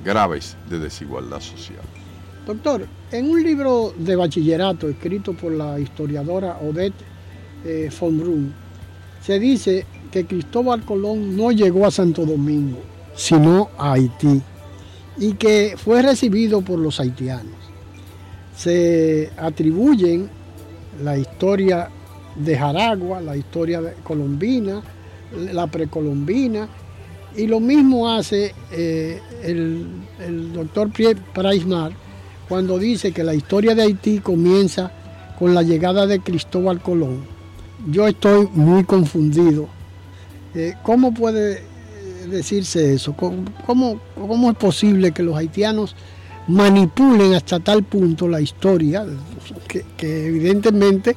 [0.04, 1.82] graves de desigualdad social.
[2.46, 7.04] Doctor, en un libro de bachillerato escrito por la historiadora Odette
[7.66, 8.54] eh, von Brunn,
[9.22, 12.80] se dice que Cristóbal Colón no llegó a Santo Domingo,
[13.16, 14.42] sino a Haití,
[15.18, 17.57] y que fue recibido por los haitianos.
[18.58, 20.30] Se atribuyen
[21.04, 21.90] la historia
[22.36, 24.82] de Jaragua, la historia colombina,
[25.54, 26.68] la precolombina,
[27.36, 31.92] y lo mismo hace eh, el, doctor Pierre Praismar
[32.50, 34.92] cuando dice que la historia de Haití comienza
[35.38, 37.26] con la llegada de Cristóbal Colón.
[37.92, 39.68] Yo estoy muy confundido.
[40.56, 41.62] Eh, ¿Cómo puede
[42.28, 43.14] decirse eso?
[43.14, 45.96] ¿Cómo, ¿Cómo, es posible que los haitianos
[46.48, 49.06] manipulen hasta tal punto la historia
[49.98, 51.16] que evidentemente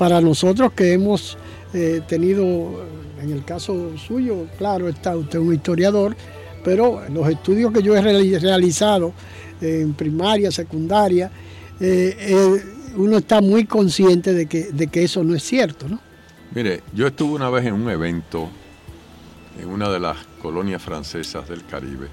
[0.00, 1.36] para nosotros que hemos
[1.74, 2.86] eh, tenido,
[3.20, 6.16] en el caso suyo, claro, está usted un historiador,
[6.64, 9.12] pero los estudios que yo he realizado
[9.60, 11.30] en primaria, secundaria,
[11.78, 12.64] eh, eh,
[12.96, 16.00] uno está muy consciente de que, de que eso no es cierto, ¿no?
[16.54, 18.48] Mire, yo estuve una vez en un evento
[19.60, 22.08] en una de las colonias francesas del Caribe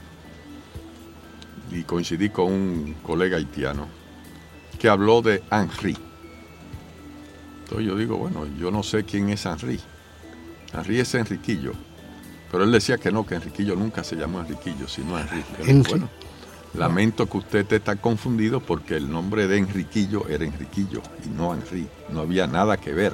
[1.72, 3.88] y coincidí con un colega haitiano
[4.80, 5.98] que habló de Henri.
[7.64, 9.80] Entonces yo digo, bueno, yo no sé quién es Henry.
[10.74, 11.74] Henry es Enriquillo.
[12.52, 15.84] Pero él decía que no, que Enriquillo nunca se llamó Enriquillo, sino Enrique.
[15.90, 16.10] Bueno,
[16.74, 21.88] lamento que usted esté confundido porque el nombre de Enriquillo era Enriquillo y no Henry.
[22.10, 23.14] No había nada que ver.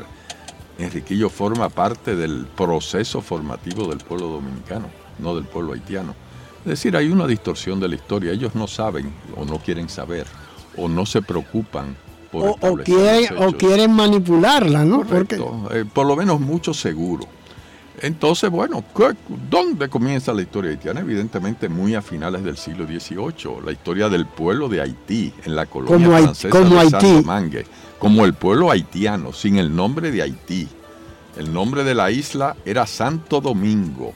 [0.77, 4.89] Enriquillo forma parte del proceso formativo del pueblo dominicano,
[5.19, 6.15] no del pueblo haitiano.
[6.63, 8.31] Es decir, hay una distorsión de la historia.
[8.31, 10.25] Ellos no saben o no quieren saber
[10.77, 11.95] o no se preocupan
[12.33, 15.03] o, quieren, o quieren manipularla, ¿no?
[15.03, 15.35] Porque...
[15.71, 17.27] Eh, por lo menos mucho seguro.
[18.01, 18.83] Entonces, bueno,
[19.49, 21.01] ¿dónde comienza la historia haitiana?
[21.01, 25.67] Evidentemente muy a finales del siglo XVIII, la historia del pueblo de Haití en la
[25.67, 27.69] colonia francesa como de Haití.
[27.99, 30.67] como el pueblo haitiano, sin el nombre de Haití.
[31.37, 34.13] El nombre de la isla era Santo Domingo.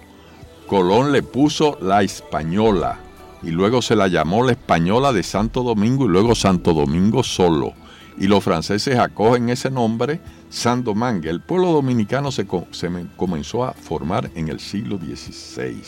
[0.68, 3.00] Colón le puso la española
[3.42, 7.74] y luego se la llamó la española de Santo Domingo y luego Santo Domingo solo
[8.18, 11.30] y los franceses acogen ese nombre Sandomangue.
[11.30, 12.48] El pueblo dominicano se,
[13.16, 15.82] comenzó a formar en el siglo XVI.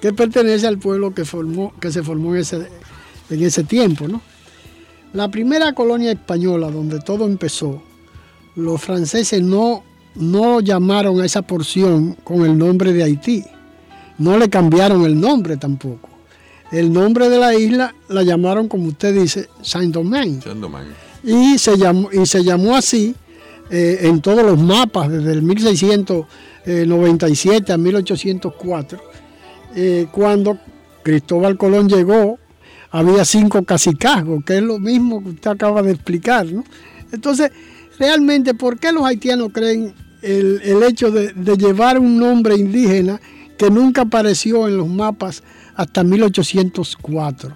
[0.02, 2.68] que pertenece al pueblo que, formó, que se formó en ese,
[3.30, 4.08] en ese tiempo.
[4.08, 4.22] ¿no?
[5.14, 7.82] La primera colonia española donde todo empezó,
[8.56, 9.84] los franceses no,
[10.16, 13.44] no llamaron a esa porción con el nombre de Haití,
[14.18, 16.10] no le cambiaron el nombre tampoco
[16.72, 20.42] el nombre de la isla la llamaron, como usted dice, Saint-Domingue.
[21.24, 23.16] y, se llamó, y se llamó así
[23.72, 29.02] eh, en todos los mapas, desde el 1697 a 1804.
[29.76, 30.58] Eh, cuando
[31.04, 32.40] Cristóbal Colón llegó,
[32.92, 36.46] había cinco cacicazgos, que es lo mismo que usted acaba de explicar.
[36.46, 36.64] ¿no?
[37.12, 37.52] Entonces,
[37.98, 43.20] realmente, ¿por qué los haitianos creen el, hecho de, de llevar un nombre indígena
[43.58, 45.44] que nunca apareció en los mapas?
[45.80, 47.56] hasta 1804.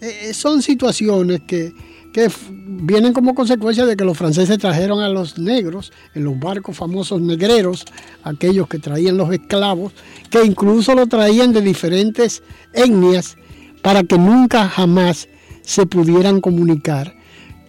[0.00, 1.74] eh, son situaciones que,
[2.10, 6.74] que vienen como consecuencia de que los franceses trajeron a los negros en los barcos
[6.74, 7.84] famosos negreros,
[8.24, 9.92] aquellos que traían los esclavos,
[10.30, 12.42] que incluso lo traían de diferentes
[12.72, 13.36] etnias
[13.82, 15.28] para que nunca jamás
[15.62, 17.14] se pudieran comunicar.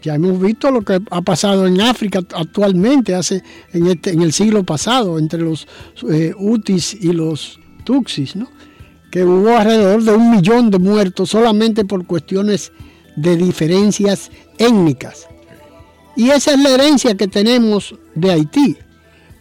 [0.01, 4.63] Ya hemos visto lo que ha pasado en África actualmente, hace en, este, el siglo
[4.63, 5.67] pasado, entre los
[6.09, 8.47] eh, Utis y los Tuxis, ¿no?
[9.11, 12.71] que hubo alrededor de un millón de muertos solamente por cuestiones
[13.15, 15.27] de diferencias étnicas.
[16.15, 18.77] Y esa es la herencia que tenemos de Haití,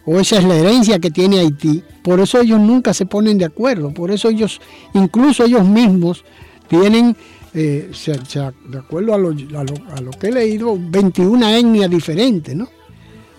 [0.05, 1.83] o esa es la herencia que tiene Haití.
[2.03, 4.59] Por eso ellos nunca se ponen de acuerdo, por eso ellos,
[4.93, 6.25] incluso ellos mismos,
[6.71, 7.17] tienen,
[7.53, 7.91] eh,
[8.69, 12.69] de acuerdo a lo, a, lo, que he leído, 21 etnias diferentes, ¿no?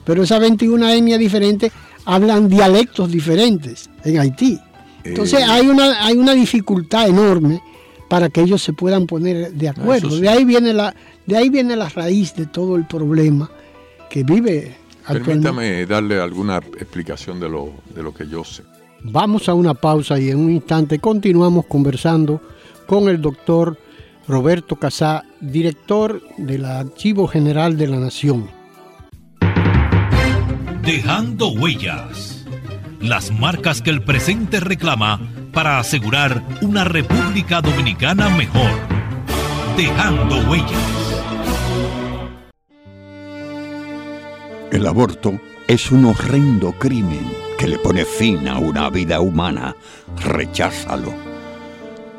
[0.04, 1.72] Pero esas 21 etnias diferentes
[2.04, 4.60] hablan dialectos diferentes en Haití.
[5.02, 5.44] Entonces eh.
[5.48, 7.62] hay, una, hay una dificultad enorme
[8.10, 10.18] para que ellos se puedan poner de acuerdo.
[10.18, 13.50] De ahí viene la, de ahí viene la raíz de todo el problema
[14.10, 14.76] que vive
[15.06, 18.62] Permítame darle alguna explicación de lo, de lo que yo sé.
[19.04, 22.40] Vamos a una pausa y en un instante continuamos conversando
[22.86, 23.78] con el doctor
[24.28, 28.48] Roberto Casá, director del Archivo General de la Nación.
[30.82, 32.44] Dejando huellas,
[33.00, 35.20] las marcas que el presente reclama
[35.52, 38.70] para asegurar una República Dominicana mejor.
[39.76, 41.12] Dejando huellas.
[44.70, 49.76] El aborto es un horrendo crimen que le pone fin a una vida humana.
[50.24, 51.31] Recházalo.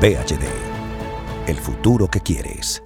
[0.00, 0.46] VHD.
[1.48, 2.82] El futuro que quieres.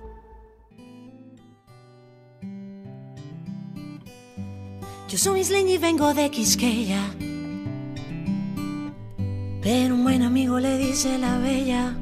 [5.08, 7.02] Yo soy isleña y vengo de Quisqueya
[9.62, 11.94] pero un buen amigo le dice la bella.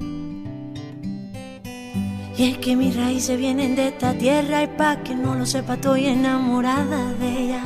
[2.38, 5.74] Y es que mis raíces vienen de esta tierra y pa' que no lo sepa
[5.74, 7.64] estoy enamorada de ella.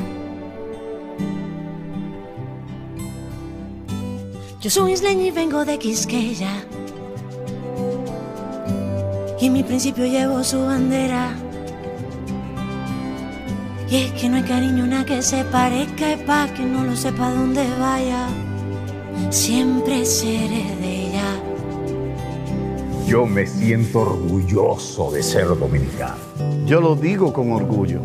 [4.60, 6.64] Yo soy isleña y vengo de Quisqueya.
[9.40, 11.34] Y en mi principio llevo su bandera.
[13.90, 16.96] Y es que no hay cariño nada que se parezca y pa' que no lo
[16.96, 18.28] sepa dónde vaya
[19.30, 21.24] siempre seré de ella.
[23.06, 26.16] Yo me siento orgulloso de ser dominicano.
[26.64, 28.00] Yo lo digo con orgullo.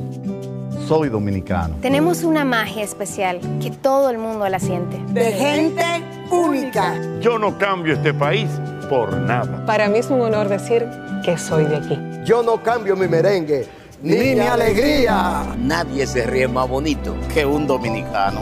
[0.88, 1.76] Soy dominicano.
[1.82, 4.98] Tenemos una magia especial que todo el mundo la siente.
[5.14, 5.84] De gente
[6.32, 6.96] única.
[7.22, 8.50] Yo no cambio este país
[8.90, 9.66] por nada.
[9.66, 10.88] Para mí es un honor decir
[11.24, 12.00] que soy de aquí.
[12.24, 13.68] Yo no cambio mi merengue
[14.02, 15.56] ni mi alegría.
[15.58, 18.42] Nadie se ríe más bonito que un dominicano.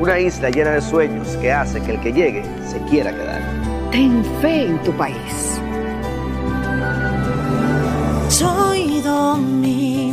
[0.00, 3.42] Una isla llena de sueños que hace que el que llegue se quiera quedar.
[3.90, 5.60] Ten fe en tu país.
[8.28, 10.04] Soy dominicana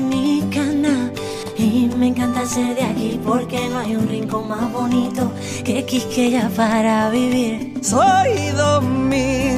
[1.57, 5.31] y me encanta ser de aquí porque no hay un rincón más bonito
[5.63, 7.73] que Quisqueya para vivir.
[7.81, 9.57] Soy dominicana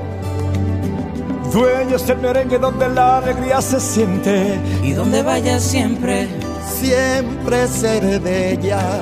[1.51, 6.29] Dueño es el merengue donde la alegría se siente y donde vaya siempre,
[6.65, 9.01] siempre seré de ella.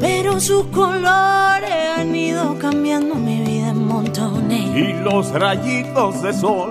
[0.00, 4.60] Pero sus colores han ido cambiando mi vida en montones.
[4.76, 6.70] Y los rayitos de sol,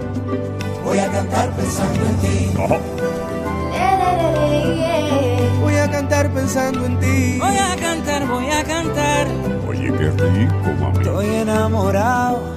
[0.91, 2.51] voy a cantar pensando en ti.
[5.61, 7.37] Voy a cantar pensando en ti.
[7.39, 9.27] Voy a cantar, voy a cantar.
[9.69, 10.97] Oye, qué rico, mami.
[10.97, 12.55] Estoy enamorado.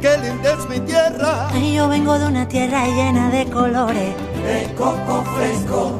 [0.00, 1.48] Qué linda es mi tierra.
[1.52, 4.14] Ay, yo vengo de una tierra llena de colores.
[4.46, 5.98] De coco fresco,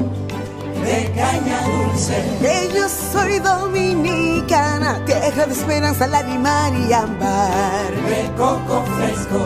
[0.85, 2.23] de caña dulce.
[2.41, 7.91] Que yo soy dominicana, tierra de esperanza, lágrima y ámbar.
[8.09, 9.41] De coco fresco,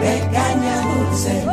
[0.00, 1.44] de caña dulce.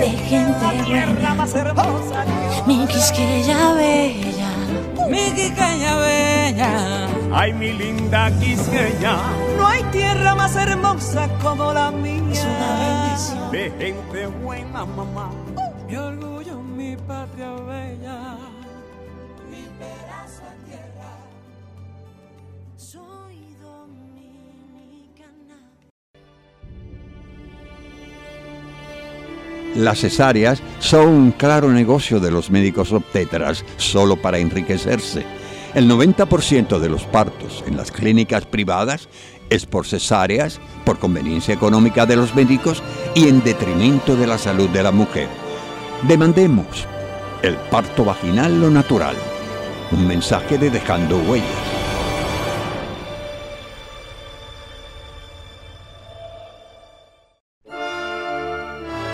[0.00, 2.24] de gente tierra más hermosa.
[2.66, 4.50] Mi quisqueya bella.
[5.08, 7.08] Mi quisqueya bella.
[7.32, 9.16] Ay, mi linda quisqueya.
[9.56, 12.32] No hay tierra más hermosa como la mía.
[12.32, 13.50] Es una bendición.
[13.50, 15.30] De gente buena, mamá.
[15.88, 15.96] Mi
[29.74, 35.26] Las cesáreas son un claro negocio de los médicos obstetras solo para enriquecerse.
[35.74, 39.08] El 90% de los partos en las clínicas privadas
[39.50, 42.82] es por cesáreas, por conveniencia económica de los médicos
[43.14, 45.28] y en detrimento de la salud de la mujer.
[46.06, 46.86] Demandemos
[47.42, 49.16] el parto vaginal lo natural.
[49.90, 51.73] Un mensaje de Dejando Huellas.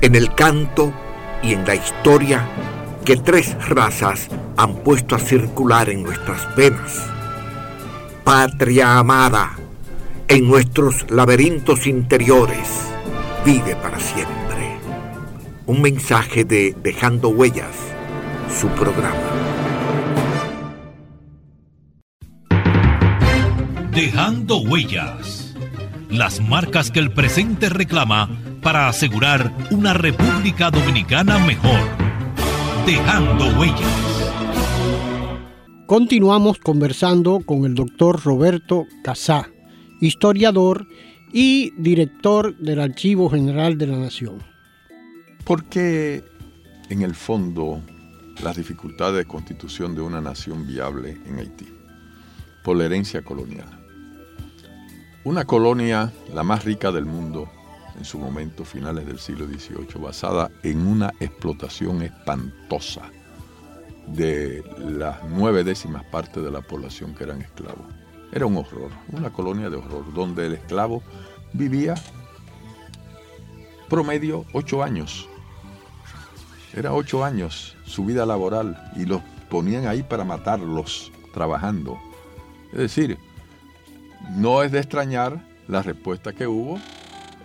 [0.00, 0.92] en el canto
[1.42, 2.46] y en la historia
[3.04, 7.06] que tres razas han puesto a circular en nuestras venas.
[8.24, 9.56] Patria amada,
[10.28, 12.68] en nuestros laberintos interiores,
[13.44, 14.78] vive para siempre.
[15.66, 17.74] Un mensaje de Dejando Huellas,
[18.60, 19.14] su programa.
[23.90, 25.54] Dejando Huellas.
[26.10, 28.30] Las marcas que el presente reclama
[28.62, 31.80] para asegurar una República Dominicana mejor.
[32.86, 34.08] Dejando Huellas.
[35.86, 39.50] Continuamos conversando con el doctor Roberto Casá,
[40.00, 40.86] historiador
[41.32, 44.42] y director del Archivo General de la Nación.
[45.44, 46.24] ¿Por qué,
[46.90, 47.80] en el fondo,
[48.42, 51.68] las dificultades de constitución de una nación viable en Haití?
[52.62, 53.68] Por la herencia colonial.
[55.24, 57.50] Una colonia, la más rica del mundo,
[57.98, 63.02] en su momento, finales del siglo XVIII, basada en una explotación espantosa
[64.06, 67.86] de las nueve décimas partes de la población que eran esclavos.
[68.32, 71.02] Era un horror, una colonia de horror, donde el esclavo
[71.52, 71.94] vivía
[73.88, 75.28] promedio ocho años.
[76.74, 81.98] Era ocho años su vida laboral y los ponían ahí para matarlos trabajando.
[82.72, 83.18] Es decir,
[84.36, 86.78] no es de extrañar la respuesta que hubo,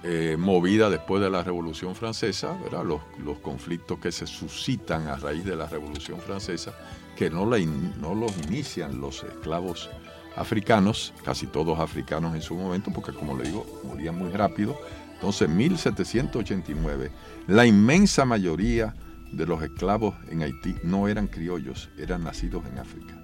[0.04, 2.58] eh, movida después de la Revolución Francesa.
[2.84, 6.74] Los, conflictos que se suscitan a raíz de la Revolución Francesa,
[7.16, 9.90] que no, no los inician los esclavos
[10.36, 14.78] africanos, casi todos africanos en su momento, porque como le digo, morían muy rápido.
[15.14, 17.12] Entonces, en 1789,
[17.48, 18.94] la inmensa mayoría
[19.32, 23.20] de los esclavos en Haití no eran criollos, eran nacidos en África.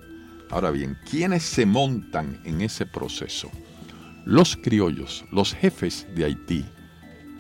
[0.50, 3.52] Ahora bien, ¿quiénes se montan en ese proceso?
[4.26, 6.66] Los criollos, los jefes de Haití,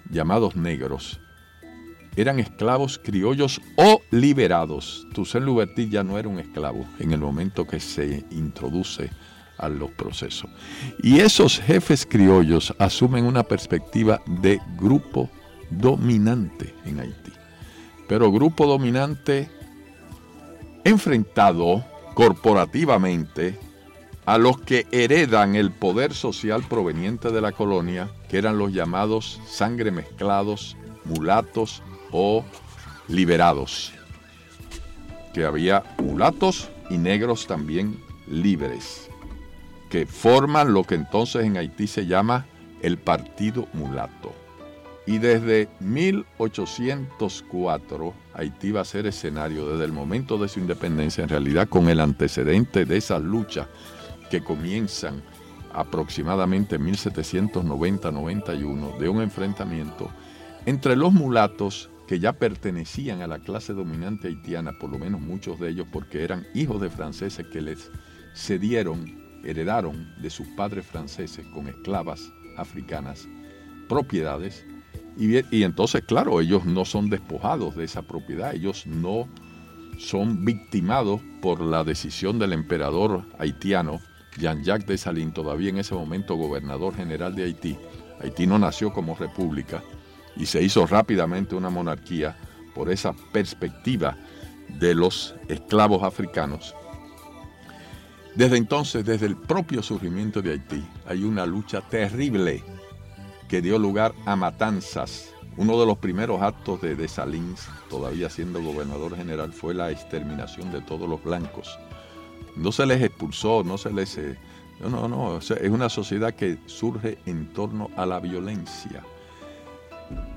[0.09, 1.19] llamados negros,
[2.15, 5.07] eran esclavos criollos o liberados.
[5.13, 9.09] Toussaint Louverture ya no era un esclavo en el momento que se introduce
[9.57, 10.49] a los procesos.
[11.01, 15.29] Y esos jefes criollos asumen una perspectiva de grupo
[15.69, 17.31] dominante en Haití.
[18.07, 19.49] Pero grupo dominante
[20.83, 23.59] enfrentado corporativamente
[24.29, 29.41] a los que heredan el poder social proveniente de la colonia, que eran los llamados
[29.47, 32.45] sangre mezclados, mulatos o
[33.07, 33.91] liberados.
[35.33, 39.09] Que había mulatos y negros también libres,
[39.89, 42.45] que forman lo que entonces en Haití se llama
[42.83, 44.31] el Partido Mulato.
[45.07, 51.29] Y desde 1804 Haití va a ser escenario desde el momento de su independencia, en
[51.29, 53.65] realidad con el antecedente de esas luchas
[54.29, 55.21] que comienzan
[55.73, 60.09] aproximadamente en 1790-91 de un enfrentamiento
[60.65, 65.59] entre los mulatos que ya pertenecían a la clase dominante haitiana, por lo menos muchos
[65.59, 67.91] de ellos, porque eran hijos de franceses que les
[68.33, 73.27] cedieron, heredaron de sus padres franceses con esclavas africanas
[73.87, 74.65] propiedades.
[75.17, 79.27] Y, y entonces, claro, ellos no son despojados de esa propiedad, ellos no
[79.99, 84.01] son victimados por la decisión del emperador haitiano
[84.39, 87.77] Jean-Jacques Dessalines, todavía en ese momento gobernador general de Haití.
[88.21, 89.83] Haití no nació como república
[90.35, 92.37] y se hizo rápidamente una monarquía
[92.73, 94.17] por esa perspectiva
[94.79, 96.75] de los esclavos africanos.
[98.35, 102.63] Desde entonces, desde el propio surgimiento de Haití, hay una lucha terrible
[103.49, 105.33] que dio lugar a matanzas.
[105.57, 110.81] Uno de los primeros actos de Dessalines, todavía siendo gobernador general, fue la exterminación de
[110.81, 111.77] todos los blancos.
[112.59, 114.17] No se les expulsó, no se les...
[114.17, 114.37] Eh,
[114.81, 119.03] no, no, no, es una sociedad que surge en torno a la violencia.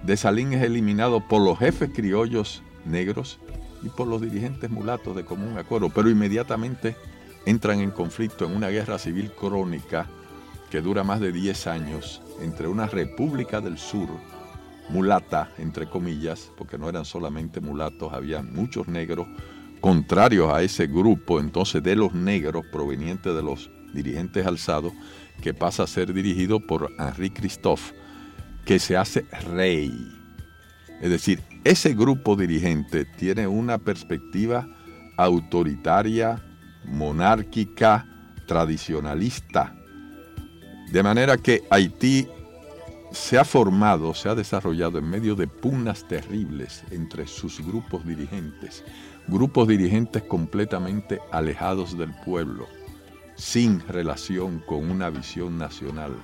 [0.03, 3.39] Dessalines es eliminado por los jefes criollos negros
[3.83, 6.97] y por los dirigentes mulatos de común acuerdo, pero inmediatamente
[7.47, 10.07] entran en conflicto en una guerra civil crónica
[10.71, 14.09] que dura más de 10 años entre una república del sur,
[14.89, 19.27] mulata, entre comillas, porque no eran solamente mulatos, había muchos negros,
[19.83, 24.95] contrarios a ese grupo entonces de los negros provenientes de los dirigentes alzados,
[25.43, 27.93] que pasa a ser dirigido por Henri Christophe,
[28.65, 29.93] que se hace rey.
[31.03, 34.69] Es decir, ese grupo dirigente tiene una perspectiva
[35.17, 36.41] autoritaria,
[36.85, 38.07] monárquica,
[38.47, 39.75] tradicionalista.
[40.93, 42.29] De manera que Haití
[43.13, 48.85] se ha formado, se ha desarrollado en medio de pugnas terribles entre sus grupos dirigentes,
[49.29, 52.67] grupos dirigentes completamente alejados del pueblo,
[53.37, 56.15] sin relación con una visión nacional.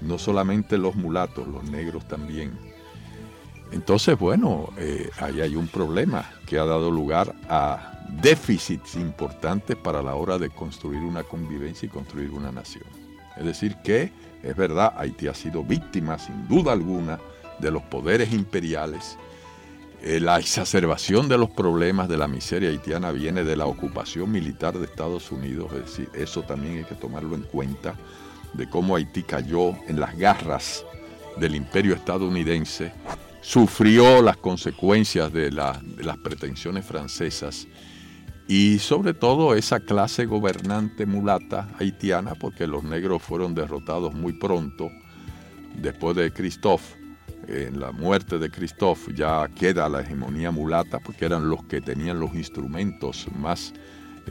[0.00, 2.52] No solamente los mulatos, los negros también.
[3.72, 10.02] Entonces, bueno, eh, ahí hay un problema que ha dado lugar a déficits importantes para
[10.02, 12.84] la hora de construir una convivencia y construir una nación.
[13.36, 14.12] Es decir, que
[14.42, 17.20] es verdad, Haití ha sido víctima, sin duda alguna,
[17.60, 19.16] de los poderes imperiales.
[20.02, 24.78] Eh, la exacerbación de los problemas de la miseria haitiana viene de la ocupación militar
[24.78, 27.94] de Estados Unidos, es decir, eso también hay que tomarlo en cuenta,
[28.54, 30.84] de cómo Haití cayó en las garras
[31.36, 32.92] del imperio estadounidense,
[33.42, 37.68] sufrió las consecuencias de, de las pretensiones francesas
[38.48, 44.90] y sobre todo esa clase gobernante mulata haitiana, porque los negros fueron derrotados muy pronto,
[45.76, 46.99] después de Christophe,
[47.50, 52.20] en la muerte de Christophe ya queda la hegemonía mulata, porque eran los que tenían
[52.20, 53.72] los instrumentos más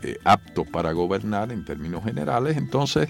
[0.01, 3.09] eh, aptos para gobernar en términos generales, entonces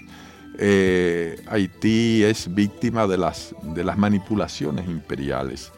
[0.58, 5.72] eh, Haití es víctima de las, de las manipulaciones imperiales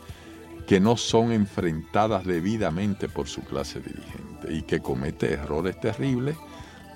[0.67, 6.37] que no son enfrentadas debidamente por su clase dirigente y que comete errores terribles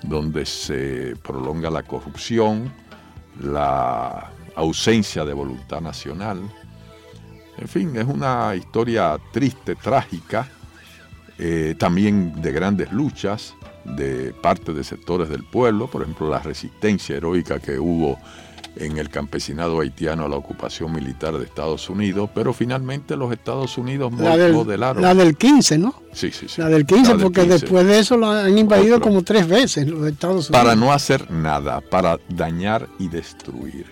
[0.03, 2.71] donde se prolonga la corrupción,
[3.39, 6.41] la ausencia de voluntad nacional.
[7.57, 10.47] En fin, es una historia triste, trágica,
[11.39, 17.15] eh, también de grandes luchas de parte de sectores del pueblo, por ejemplo, la resistencia
[17.15, 18.17] heroica que hubo
[18.79, 23.77] en el campesinado haitiano a la ocupación militar de Estados Unidos, pero finalmente los Estados
[23.77, 25.01] Unidos la del, modelaron.
[25.01, 25.95] La del 15, ¿no?
[26.13, 26.61] Sí, sí, sí.
[26.61, 30.49] La del 15, porque después de eso lo han invadido como tres veces los Estados
[30.49, 30.63] Unidos.
[30.63, 33.85] Para no hacer nada, para dañar y destruir.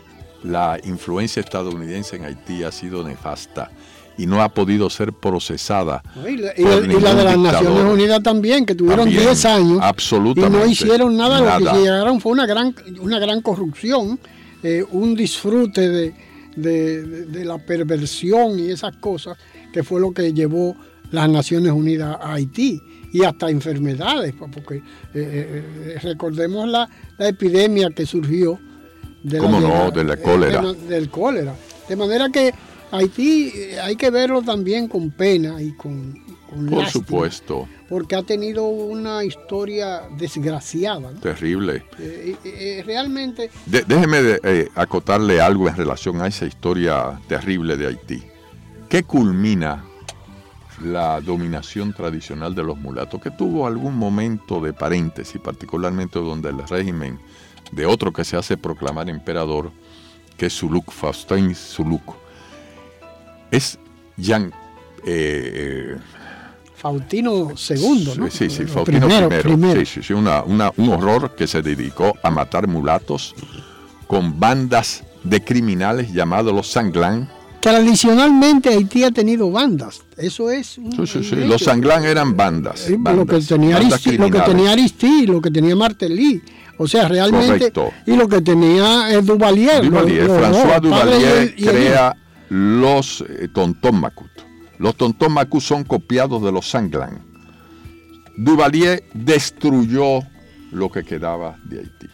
[0.44, 3.72] La influencia estadounidense en Haití ha sido nefasta
[4.18, 6.02] y no ha podido ser procesada.
[6.28, 11.18] y, la, de las Naciones Unidas también, que tuvieron 10 años absolutamente, y no hicieron
[11.18, 14.20] nada, nada, lo que llegaron fue una gran, una gran corrupción
[14.68, 16.12] eh, un disfrute
[16.56, 19.38] de, la perversión y esas cosas,
[19.72, 20.76] que fue lo que llevó
[21.12, 22.82] las Naciones Unidas a Haití
[23.14, 24.82] y hasta enfermedades, porque eh,
[25.14, 28.60] eh, recordemos la, epidemia que surgió
[29.26, 29.92] de la, no?
[29.92, 30.62] de la cólera.
[30.62, 31.56] del cólera.
[31.90, 32.54] De manera que
[32.92, 33.52] Haití
[33.82, 36.24] hay que verlo también con pena y con,
[36.70, 37.68] por supuesto.
[37.90, 41.12] Porque ha tenido una historia desgraciada.
[41.22, 41.84] Terrible.
[42.00, 43.50] Eh, eh, eh, realmente...
[43.66, 44.40] déjeme
[44.76, 48.24] acotarle algo en relación a esa historia terrible de Haití.
[48.90, 49.84] ¿Qué culmina
[50.84, 53.22] la dominación tradicional de los mulatos?
[53.22, 57.20] Que tuvo algún momento de paréntesis, particularmente donde el régimen
[57.72, 59.72] de otro que se hace proclamar emperador,
[60.38, 62.16] que es Suluk, Faustin Suluk,
[63.52, 63.80] es
[64.18, 64.52] Jean...
[66.76, 68.30] Faustino II, ¿no?
[68.30, 69.86] Sí, sí, Faustino I.
[69.86, 73.34] Sí, sí, un horror que se dedicó a matar mulatos
[74.08, 80.02] con bandas de criminales llamados los Sanglán, tradicionalmente Haití ha tenido bandas.
[80.18, 80.68] Eso es.
[80.68, 81.36] sí, sí, sí.
[81.36, 82.88] Los Sanglán eran bandas.
[82.90, 86.44] lo, que tenía Aristí, lo que tenía Aristí, lo que tenía Martelly.
[86.78, 87.72] O sea, realmente.
[88.06, 89.86] Y lo que tenía es Duvalier.
[89.86, 92.16] Duvalier François Duvalier crea
[92.50, 94.32] los eh, Tontón Macut.
[94.78, 97.24] Los Tontón Macut son copiados de los Sanglán.
[98.38, 100.20] Duvalier destruyó
[100.72, 102.08] lo que quedaba de Haití.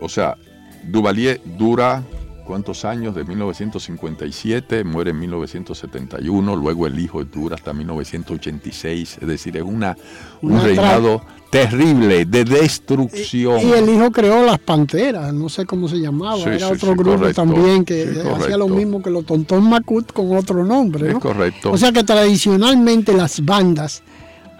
[0.00, 0.36] O sea,
[0.84, 2.02] Duvalier dura
[2.44, 9.56] cuántos años, de 1957, muere en 1971, luego el hijo dura hasta 1986, es decir,
[9.56, 9.96] es una,
[10.40, 13.60] un reinado terrible de destrucción.
[13.60, 17.84] Y, el hijo creó las Panteras, no sé cómo se llamaba, era otro grupo también
[17.84, 21.10] que hacía lo mismo que los Tontón Macut con otro nombre.
[21.10, 21.18] ¿no?
[21.18, 21.70] Es correcto.
[21.70, 24.02] O sea que tradicionalmente las bandas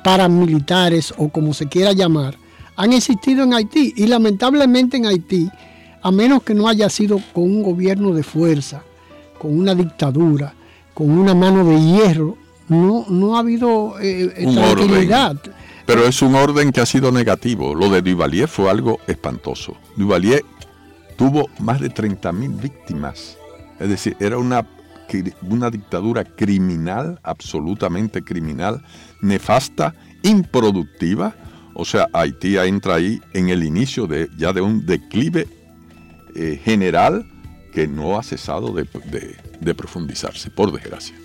[0.04, 2.36] paramilitares o como se quiera llamar,
[2.76, 5.48] han existido en Haití y lamentablemente en Haití
[6.02, 8.82] a menos que no haya sido con un gobierno de fuerza,
[9.38, 10.54] con una dictadura,
[10.94, 12.36] con una mano de hierro,
[12.68, 15.36] no, no ha habido eh, eh, tranquilidad.
[15.86, 17.74] Pero es un orden que ha sido negativo.
[17.74, 19.76] Lo de Duvalier fue algo espantoso.
[19.96, 20.44] Duvalier
[21.16, 23.36] tuvo más de 30.000 víctimas.
[23.78, 24.66] Es decir, era una,
[25.42, 28.82] una dictadura criminal, absolutamente criminal,
[29.20, 31.34] nefasta, improductiva.
[31.74, 35.48] O sea, Haití entra ahí en el inicio de, ya de un declive
[36.34, 37.26] eh, general
[37.72, 41.16] que no ha cesado de, profundizarse, por desgracia.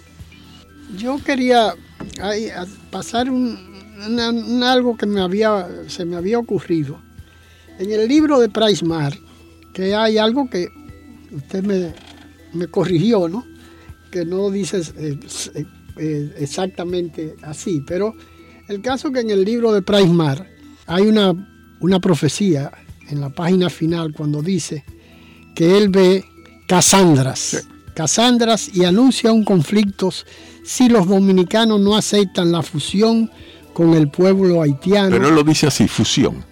[0.97, 1.73] Yo quería
[2.89, 6.99] pasar un, algo que me había, se me había ocurrido.
[7.79, 9.13] En el libro de Price Mar,
[9.73, 10.69] que hay algo que
[11.31, 13.45] usted me, corrigió, ¿no?
[14.09, 15.19] Que no dice eh,
[15.97, 18.15] eh, exactamente así, pero
[18.69, 20.49] el caso que en el libro de Price Mar
[20.85, 22.71] hay una profecía
[23.09, 24.83] en la página final cuando dice
[25.57, 26.23] que él ve
[26.67, 27.65] Casandras.
[27.95, 30.11] Casandras y anuncia un conflicto
[30.63, 33.31] si los dominicanos no aceptan la fusión
[33.73, 35.09] con el pueblo haitiano.
[35.09, 36.45] Pero él lo dice así, fusión.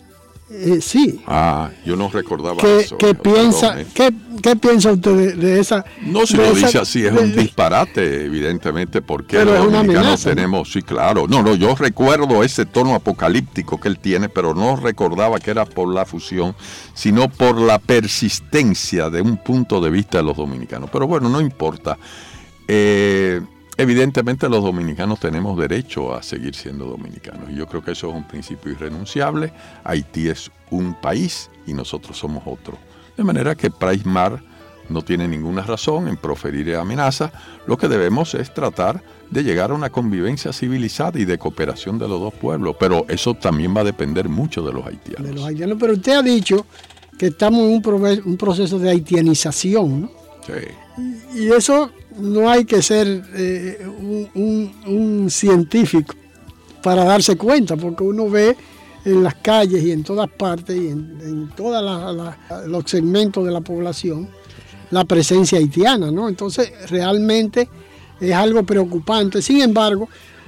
[0.57, 1.21] Eh, sí.
[1.27, 2.97] Ah, yo no recordaba ¿Qué, eso.
[2.97, 3.85] ¿qué piensa, eh.
[3.93, 5.83] ¿qué, piensa usted de, esa?
[6.01, 11.27] No se lo dice así, es un disparate, evidentemente, porque los dominicanos tenemos, sí, claro.
[11.27, 15.65] No, no, yo recuerdo ese tono apocalíptico que él tiene, pero no recordaba que era
[15.65, 16.55] por la fusión,
[16.93, 20.89] sino por la persistencia de un punto de vista de los dominicanos.
[20.89, 21.97] Pero bueno, no importa.
[22.67, 23.41] Eh,
[23.77, 28.15] Evidentemente los dominicanos tenemos derecho a seguir siendo dominicanos y yo creo que eso es
[28.15, 29.51] un principio irrenunciable.
[29.83, 32.77] Haití es un país y nosotros somos otro.
[33.17, 34.41] De manera que Price Mar
[34.87, 37.31] no tiene ninguna razón en proferir amenaza.
[37.67, 42.07] Lo que debemos es tratar de llegar a una convivencia civilizada y de cooperación de
[42.07, 42.75] los dos pueblos.
[42.79, 45.27] Pero eso también va a depender mucho de los haitianos.
[45.27, 46.65] De los haitianos, pero usted ha dicho
[47.17, 50.11] que estamos en un proceso de haitianización, ¿no?
[50.45, 51.39] Sí.
[51.39, 53.85] Y eso no hay que ser eh,
[54.35, 56.15] un, científico
[56.81, 58.55] para darse cuenta, porque uno ve
[59.03, 61.83] en las calles y en todas partes y en, todos
[62.67, 64.29] los segmentos de la población
[64.91, 66.29] la presencia haitiana, ¿no?
[66.29, 67.67] Entonces realmente
[68.19, 69.41] es algo preocupante.
[69.41, 70.07] Sin embargo,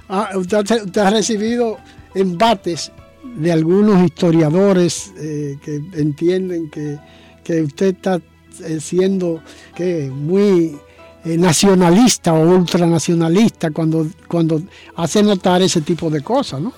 [0.10, 1.78] ah, usted, ha recibido
[2.14, 2.92] embates
[3.36, 7.00] de algunos historiadores eh, que entienden que,
[7.44, 8.22] que usted está
[8.64, 9.42] eh, siendo
[9.76, 10.78] que muy
[11.28, 14.62] eh, nacionalista o ultranacionalista cuando, cuando
[14.96, 16.72] hace notar ese tipo de cosas, ¿no?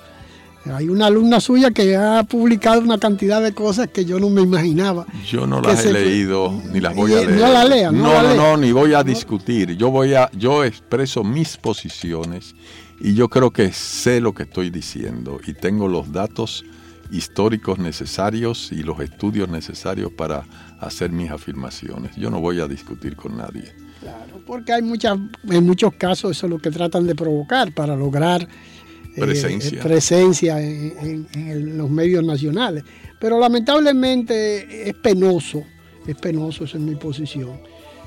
[0.74, 4.42] Hay una alumna suya que ha publicado una cantidad de cosas que yo no me
[4.42, 5.06] imaginaba.
[5.24, 7.30] Yo no las he leído ni las voy a leer.
[7.30, 9.76] No la lea, no, no, no, ni voy a discutir.
[9.76, 12.56] Yo voy a, yo expreso mis posiciones
[12.98, 16.64] y yo creo que sé lo que estoy diciendo y tengo los datos
[17.12, 20.44] históricos necesarios y los estudios necesarios para
[20.80, 22.16] hacer mis afirmaciones.
[22.16, 23.72] Yo no voy a discutir con nadie.
[24.00, 27.94] Claro, porque hay muchas, en muchos casos eso es lo que tratan de provocar para
[27.94, 32.82] lograr eh, presencia, en, los medios nacionales.
[33.18, 35.62] Pero lamentablemente es penoso,
[36.06, 37.60] es penoso, esa es mi posición,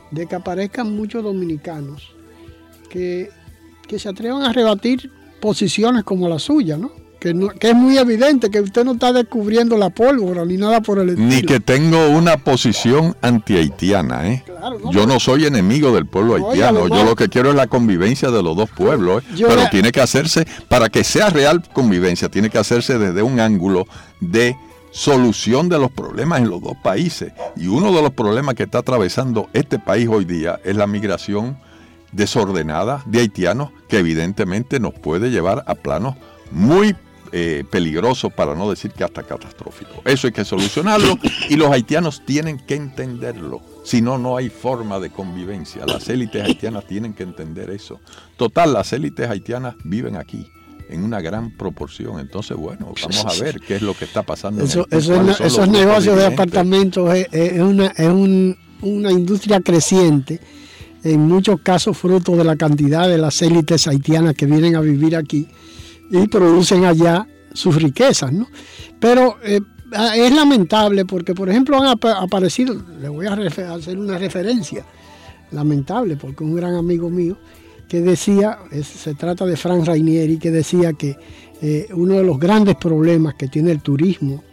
[0.09, 2.15] de que aparezcan muchos dominicanos
[2.89, 3.29] que,
[3.87, 7.02] que se atrevan a rebatir posiciones como la suya, ¿no?
[7.23, 11.09] Que, es muy evidente que usted no está descubriendo la pólvora ni nada por el
[11.09, 11.27] estilo.
[11.27, 14.43] Ni que tengo una posición anti-haitiana, ¿eh?
[14.91, 18.43] yo no soy enemigo del pueblo haitiano, yo lo que quiero es la convivencia de
[18.43, 19.43] los dos pueblos, ¿eh?
[19.47, 23.87] pero tiene que hacerse, para que sea real convivencia, tiene que hacerse desde un ángulo
[24.19, 24.57] de
[24.91, 27.31] solución de los problemas en los dos países.
[27.55, 31.57] Y uno de los problemas que está atravesando este país hoy día es la migración
[32.11, 36.15] desordenada de haitianos que evidentemente nos puede llevar a planos
[36.51, 36.95] muy
[37.35, 40.03] eh, peligroso, para no decir que hasta catastrófico.
[40.05, 41.17] Eso hay que solucionarlo
[41.49, 43.59] y los haitianos tienen que entenderlo.
[43.83, 45.83] Si no, no hay forma de convivencia.
[45.87, 47.99] Las élites haitianas tienen que entender eso.
[48.37, 50.47] Total, las élites haitianas viven aquí
[50.89, 52.19] en una gran proporción.
[52.19, 54.63] Entonces, bueno, vamos a ver qué es lo que está pasando.
[54.63, 58.09] esos negocios de apartamentos es, una, es
[58.83, 60.39] una industria creciente,
[61.03, 65.15] en muchos casos fruto de la cantidad de las élites haitianas que vienen a vivir
[65.15, 65.47] aquí
[66.09, 68.47] y producen allá sus riquezas, ¿no?
[68.99, 69.59] Pero eh,
[70.15, 74.85] es lamentable porque, por ejemplo, han aparecido, le voy a hacer una referencia,
[75.51, 77.37] lamentable, porque un gran amigo mío
[77.87, 81.15] que decía, se trata de Frank Rainieri, que decía que
[81.61, 84.43] eh, uno de los grandes problemas que tiene el turismo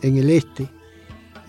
[0.00, 0.68] en el este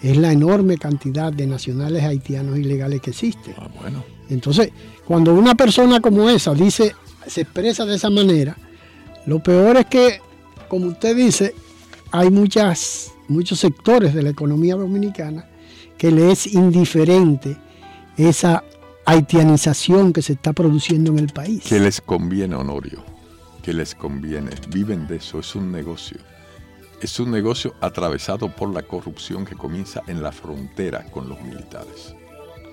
[0.01, 3.55] es la enorme cantidad de nacionales haitianos ilegales que existen.
[3.57, 4.03] Ah, bueno.
[4.29, 4.71] Entonces,
[5.05, 6.93] cuando una persona como esa dice,
[7.25, 8.57] se expresa de esa manera,
[9.25, 10.19] lo peor es que,
[10.67, 11.53] como usted dice,
[12.11, 15.47] hay muchas, muchos sectores de la economía dominicana
[15.97, 17.57] que le es indiferente
[18.17, 18.63] esa
[19.05, 21.63] haitianización que se está produciendo en el país.
[21.63, 23.03] Que les conviene, Honorio,
[23.61, 24.51] que les conviene.
[24.69, 26.17] Viven de eso, es un negocio.
[27.01, 32.15] Es un negocio atravesado por la corrupción que comienza en la frontera con los militares.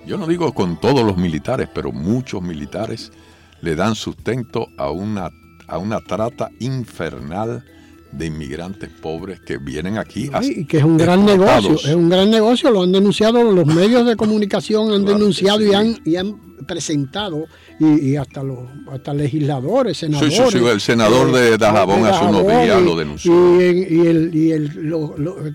[0.06, 3.12] Yo no digo con todos los militares, pero muchos militares
[3.60, 5.30] le dan sustento a una,
[5.70, 7.64] a una trata infernal
[8.12, 10.30] de inmigrantes pobres que vienen aquí.
[10.42, 14.04] y que es un gran negocio, es un gran negocio, lo han denunciado los medios
[14.04, 17.46] de comunicación, han denunciado y, han, y han presentado,
[17.78, 18.58] y, hasta los
[18.90, 20.34] hasta legisladores, senadores.
[20.34, 23.60] Sí, sí, el senador de Dajabón hace unos días lo denunció.
[23.60, 25.12] Y, el, y el, los,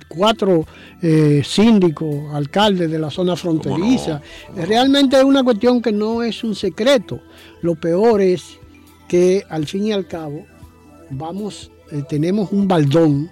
[0.08, 0.66] cuatro
[1.02, 4.22] eh, síndicos, alcaldes de la zona fronteriza.
[4.56, 7.20] Realmente es una cuestión que no es un secreto.
[7.62, 8.60] Lo peor es
[9.08, 10.46] que al fin y al cabo
[11.10, 13.30] vamos eh, tenemos un baldón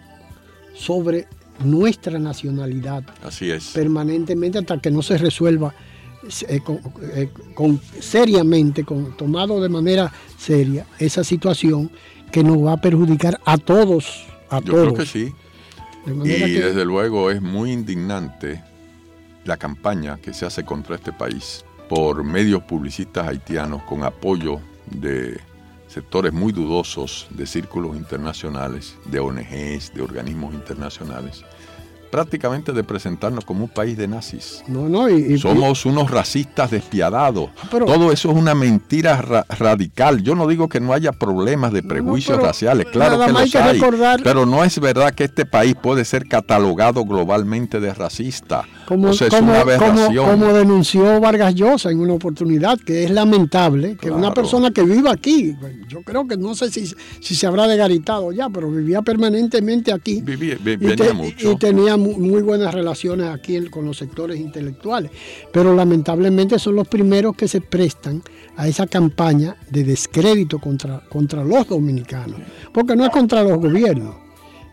[0.74, 1.28] sobre
[1.64, 3.04] nuestra nacionalidad.
[3.24, 3.70] Así es.
[3.70, 5.74] Permanentemente hasta que no se resuelva
[6.48, 6.62] eh,
[7.16, 11.92] eh, con, seriamente, con, tomado de manera seria, esa situación
[12.32, 14.26] que nos va a perjudicar a todos.
[14.50, 15.34] A Yo creo que sí.
[16.06, 18.64] y desde luego es muy indignante
[19.46, 24.60] la campaña que se hace contra este país por medios publicistas haitianos con apoyo
[24.90, 25.40] de
[25.88, 31.44] sectores muy dudosos de círculos internacionales, de ONGs, de organismos internacionales,
[32.14, 34.64] prácticamente de presentarnos como un país de nazis.
[34.68, 35.08] No, no,
[35.40, 37.50] Somos unos racistas despiadados.
[37.64, 40.22] Ah, Todo eso es una mentira radical.
[40.22, 43.82] Yo no digo que no haya problemas de prejuicios raciales, claro que los hay,
[44.24, 48.64] pero no es verdad que este país puede ser catalogado globalmente de racista.
[48.88, 54.84] Como, como, denunció Vargas Llosa en una oportunidad, que es lamentable que una persona que
[54.84, 55.56] viva aquí,
[55.88, 56.88] yo creo que no sé si,
[57.20, 60.22] si se habrá degaritado ya, pero vivía permanentemente aquí.
[60.22, 61.52] Vivía, venía mucho.
[61.52, 65.12] Y tenía muy, buenas relaciones aquí con los sectores intelectuales,
[65.52, 68.22] pero lamentablemente son los primeros que se prestan
[68.56, 72.40] a esa campaña de descrédito contra, contra los dominicanos,
[72.72, 74.16] porque no es contra los gobiernos,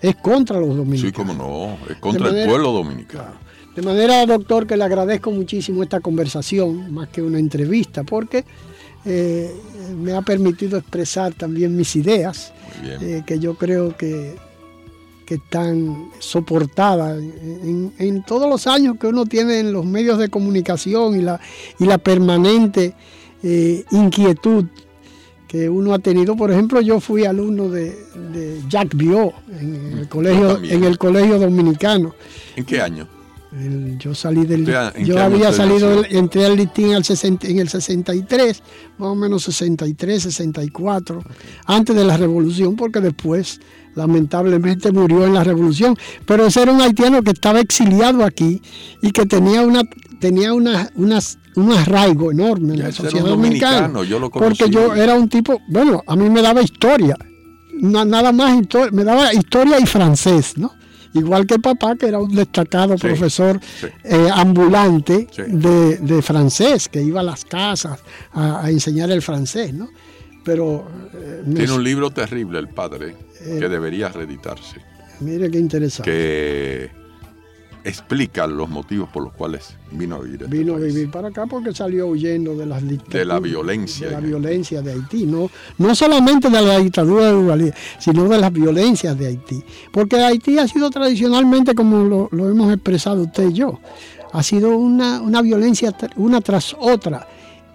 [0.01, 1.01] es contra los dominicanos.
[1.01, 3.50] Sí, como no, es contra el pueblo dominicano.
[3.81, 8.45] De manera, doctor, que le agradezco muchísimo esta conversación, más que una entrevista, porque
[9.07, 9.51] eh,
[9.97, 12.53] me ha permitido expresar también mis ideas,
[12.85, 14.37] eh, que yo creo que
[15.25, 21.19] que están soportadas en, todos los años que uno tiene en los medios de comunicación
[21.19, 21.41] y la,
[21.79, 22.95] y la permanente
[23.43, 24.67] eh, inquietud
[25.47, 26.37] que uno ha tenido.
[26.37, 27.97] Por ejemplo, yo fui alumno de,
[28.69, 32.15] Jacques Biot en el colegio, en el colegio dominicano.
[32.57, 33.20] ¿En qué año?
[33.99, 34.65] Yo salí del
[35.05, 37.03] yo había salido entré al listín al
[37.43, 38.63] en el 63
[38.97, 41.25] más o menos 63 64
[41.67, 43.61] antes de la revolución porque después
[43.95, 45.97] lamentablemente murió en la revolución.
[46.27, 48.63] Pero ese era un haitiano que estaba exiliado aquí
[49.03, 49.83] y que tenía una
[50.21, 53.91] tenía una, un arraigo enorme en la sociedad dominicana.
[54.33, 57.17] porque yo era un tipo bueno a mí me daba historia.
[57.83, 58.61] Nada más
[58.93, 60.80] me daba historia y francés no
[61.15, 63.61] igual que papá, que era un destacado profesor
[64.05, 68.01] eh, ambulante de, francés, que iba a las casas
[68.33, 69.89] a, enseñar el francés, ¿no?
[70.45, 70.89] Pero...
[71.15, 74.81] Eh, Tiene un libro terrible el padre, que eh, debería reeditarse.
[75.21, 76.11] Mire qué interesante.
[76.11, 77.00] Que
[77.85, 80.43] explica los motivos por los cuales vino a vivir.
[80.43, 84.09] Este vino a vivir para acá porque salió huyendo de las De la violencia.
[84.09, 85.27] De la violencia de Haití.
[85.27, 89.63] No, no solamente de la dictadura de Duvalier, sino de las violencias de Haití.
[89.93, 93.81] Porque Haití ha sido tradicionalmente, como lo, hemos expresado usted y yo,
[94.33, 97.27] ha sido una, una violencia una tras otra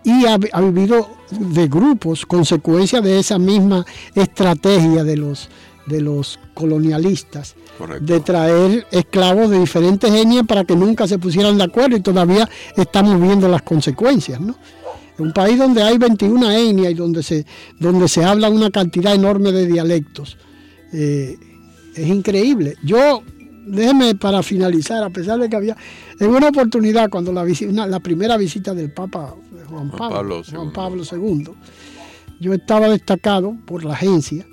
[0.04, 5.50] y ha, vivido de grupos, consecuencia de esa misma estrategia de los
[5.88, 7.56] de los colonialistas
[8.00, 12.50] de traer esclavos de diferentes etnias para que nunca se pusieran de acuerdo y todavía
[12.76, 14.56] estamos viendo las consecuencias, ¿no?
[15.18, 17.46] Un país donde hay 21 etnias y donde se,
[17.80, 20.38] donde se habla una cantidad enorme de dialectos.
[20.92, 21.38] Eh,
[21.96, 22.76] es increíble.
[22.84, 23.24] Yo,
[23.66, 25.78] déjeme para finalizar, a pesar de que había,
[26.20, 27.46] en una oportunidad cuando la,
[27.88, 29.36] la primera visita del Papa
[29.70, 31.50] Juan Pablo, Juan Pablo II,
[32.40, 34.46] yo estaba destacado por la agencia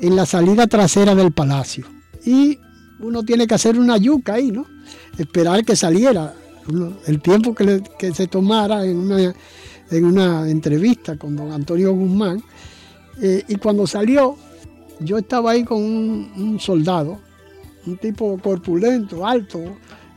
[0.00, 1.86] en la salida trasera del palacio.
[2.24, 2.58] Y
[3.00, 4.66] uno tiene que hacer una yuca ahí, ¿no?
[5.18, 6.34] Esperar que saliera
[7.06, 7.82] el tiempo que,
[8.14, 9.34] se tomara en una,
[9.90, 12.42] en una, entrevista con don Antonio Guzmán.
[13.20, 14.36] Eh, y cuando salió,
[15.00, 17.18] yo estaba ahí con un, soldado,
[17.86, 19.60] un tipo corpulento, alto,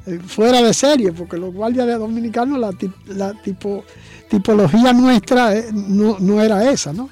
[0.06, 2.72] eh, fuera de serie, porque los guardias de dominicanos, la,
[3.08, 3.84] la tipo,
[4.30, 7.10] tipología nuestra eh, no, no era esa, ¿no?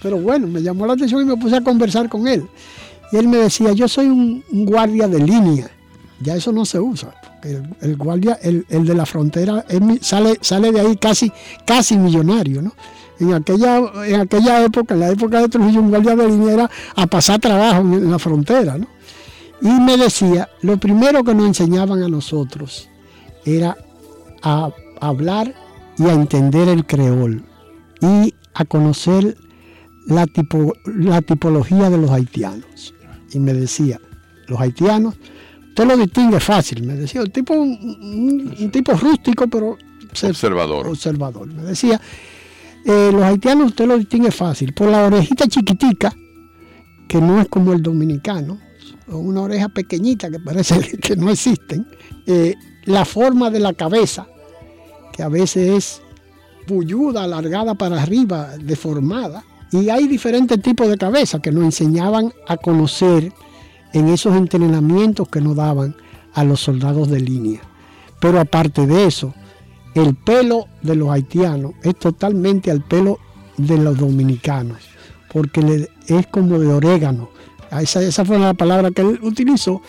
[0.00, 2.46] Pero bueno, me llamó la atención y me puse a conversar con él.
[3.12, 5.70] Y él me decía, yo soy un, guardia de línea.
[6.20, 7.14] Ya eso no se usa.
[7.80, 9.64] El, guardia, el, de la frontera,
[10.00, 12.72] sale, de ahí casi, millonario, ¿no?
[13.20, 13.78] En aquella,
[14.64, 18.10] época, en la época de Trujillo, un guardia de línea era a pasar trabajo en,
[18.10, 18.86] la frontera, ¿no?
[19.60, 22.88] Y me decía, lo primero que nos enseñaban a nosotros
[23.44, 23.76] era
[24.42, 25.52] a hablar
[25.96, 27.44] y a entender el creol
[28.00, 29.36] y a conocer
[30.06, 30.26] la
[31.20, 32.94] tipología de los haitianos.
[33.32, 34.00] Y me decía,
[34.46, 35.14] los haitianos,
[35.68, 39.76] usted lo distingue fácil, me decía, un tipo, un, tipo rústico, pero
[40.10, 40.88] observador.
[40.88, 41.46] observador.
[41.46, 42.00] Me decía,
[42.84, 46.12] eh, los haitianos usted lo distingue fácil, por la orejita chiquitica,
[47.08, 48.58] que no es como el dominicano,
[49.10, 51.86] o una oreja pequeñita que parece que no existen,
[52.26, 52.54] eh,
[52.84, 54.26] la forma de la cabeza,
[55.12, 56.02] que a veces es
[56.66, 62.56] pulluda, alargada para arriba, deformada, y hay diferentes tipos de cabezas que nos enseñaban a
[62.56, 63.32] conocer
[63.92, 65.94] en esos entrenamientos que nos daban
[66.34, 67.60] a los soldados de línea.
[68.20, 69.34] Pero aparte de eso,
[69.94, 73.18] el pelo de los haitianos es totalmente al pelo
[73.56, 74.78] de los dominicanos,
[75.32, 77.30] porque es como de orégano.
[77.70, 79.82] Esa, esa fue la palabra que él utilizó.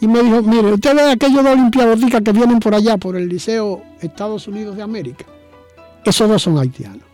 [0.00, 3.28] Y me dijo, mire, usted ve aquellos dos olimpiadoticas que vienen por allá, por el
[3.28, 5.24] Liceo Estados Unidos de América.
[6.04, 7.05] Esos dos son haitianos.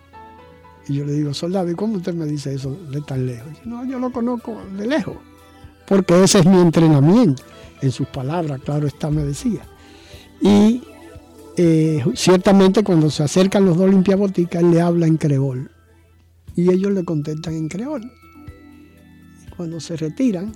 [0.89, 3.53] Y yo le digo, soldado, ¿y cómo usted me dice eso de tan lejos?
[3.65, 5.17] no, yo lo conozco de lejos,
[5.87, 7.43] porque ese es mi entrenamiento.
[7.81, 9.63] En sus palabras, claro está, me decía.
[10.41, 10.83] Y
[11.57, 15.71] eh, ciertamente cuando se acercan los dos limpiaboticas, él le habla en creol.
[16.55, 18.03] Y ellos le contestan en creol.
[19.57, 20.53] cuando se retiran,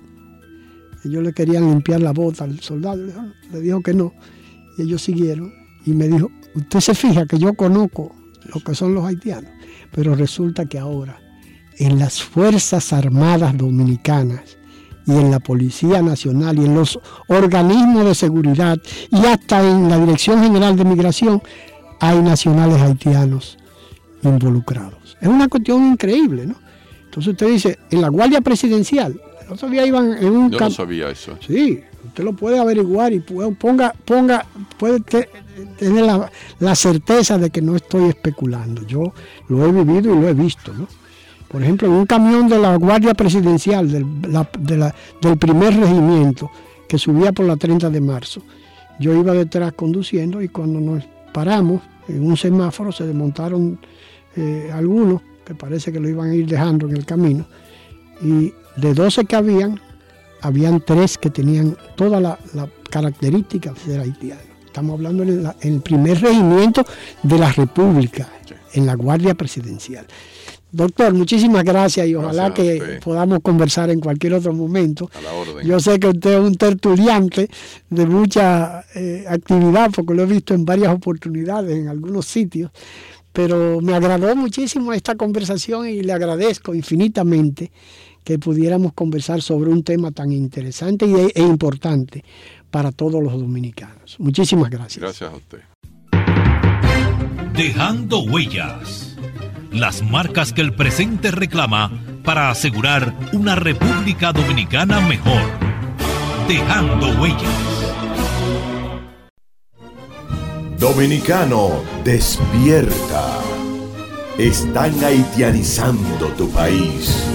[1.03, 3.05] ellos le querían limpiar la bota al soldado,
[3.51, 4.13] le dijo que no.
[4.77, 5.53] Y ellos siguieron.
[5.85, 8.13] Y me dijo, usted se fija que yo conozco
[8.53, 9.51] lo que son los haitianos.
[9.91, 11.19] Pero resulta que ahora
[11.77, 14.57] en las Fuerzas Armadas Dominicanas
[15.05, 18.77] y en la Policía Nacional y en los organismos de seguridad
[19.11, 21.41] y hasta en la Dirección General de Migración
[21.99, 23.57] hay nacionales haitianos
[24.23, 25.17] involucrados.
[25.21, 26.55] Es una cuestión increíble, ¿no?
[27.05, 30.51] Entonces usted dice, en la Guardia Presidencial, el otro día iban en un...
[30.51, 31.37] Yo no sabía eso.
[31.45, 31.81] Sí,
[32.17, 34.43] usted lo puede averiguar y ponga, ponga,
[34.79, 36.03] puede tener
[36.59, 38.81] la, certeza de que no estoy especulando.
[38.87, 39.13] Yo
[39.49, 40.73] lo he vivido y lo he visto.
[41.47, 44.05] Por ejemplo, en un camión de la Guardia Presidencial del,
[45.21, 46.49] del primer regimiento
[46.89, 48.41] que subía por la 30 de marzo,
[48.99, 53.77] yo iba detrás conduciendo y cuando nos paramos en un semáforo se desmontaron
[54.35, 57.45] eh, algunos que parece que lo iban a ir dejando en el camino
[58.23, 59.79] y de 12 que habían,
[60.41, 64.43] habían tres que tenían todas las la características de ser haitianos.
[64.65, 66.85] Estamos hablando en, el primer regimiento
[67.23, 68.29] de la República,
[68.73, 70.05] en la Guardia Presidencial.
[70.71, 75.09] Doctor, muchísimas gracias y ojalá que podamos conversar en cualquier otro momento.
[75.63, 77.49] Yo sé que usted es un tertuliante
[77.89, 82.69] de mucha eh, actividad, porque lo he visto en varias oportunidades, en algunos sitios,
[83.31, 87.71] pero me agradó muchísimo esta conversación y le agradezco infinitamente
[88.27, 92.25] que pudiéramos conversar sobre un tema tan interesante e, importante
[92.69, 94.17] para todos los dominicanos.
[94.19, 95.01] Muchísimas gracias.
[95.01, 95.59] Gracias a usted.
[97.53, 99.15] Dejando huellas.
[99.71, 105.43] Las marcas que el presente reclama para asegurar una República Dominicana mejor.
[106.49, 107.61] Dejando huellas.
[110.77, 113.39] Dominicano, despierta.
[114.37, 117.25] Están haitianizando tu país.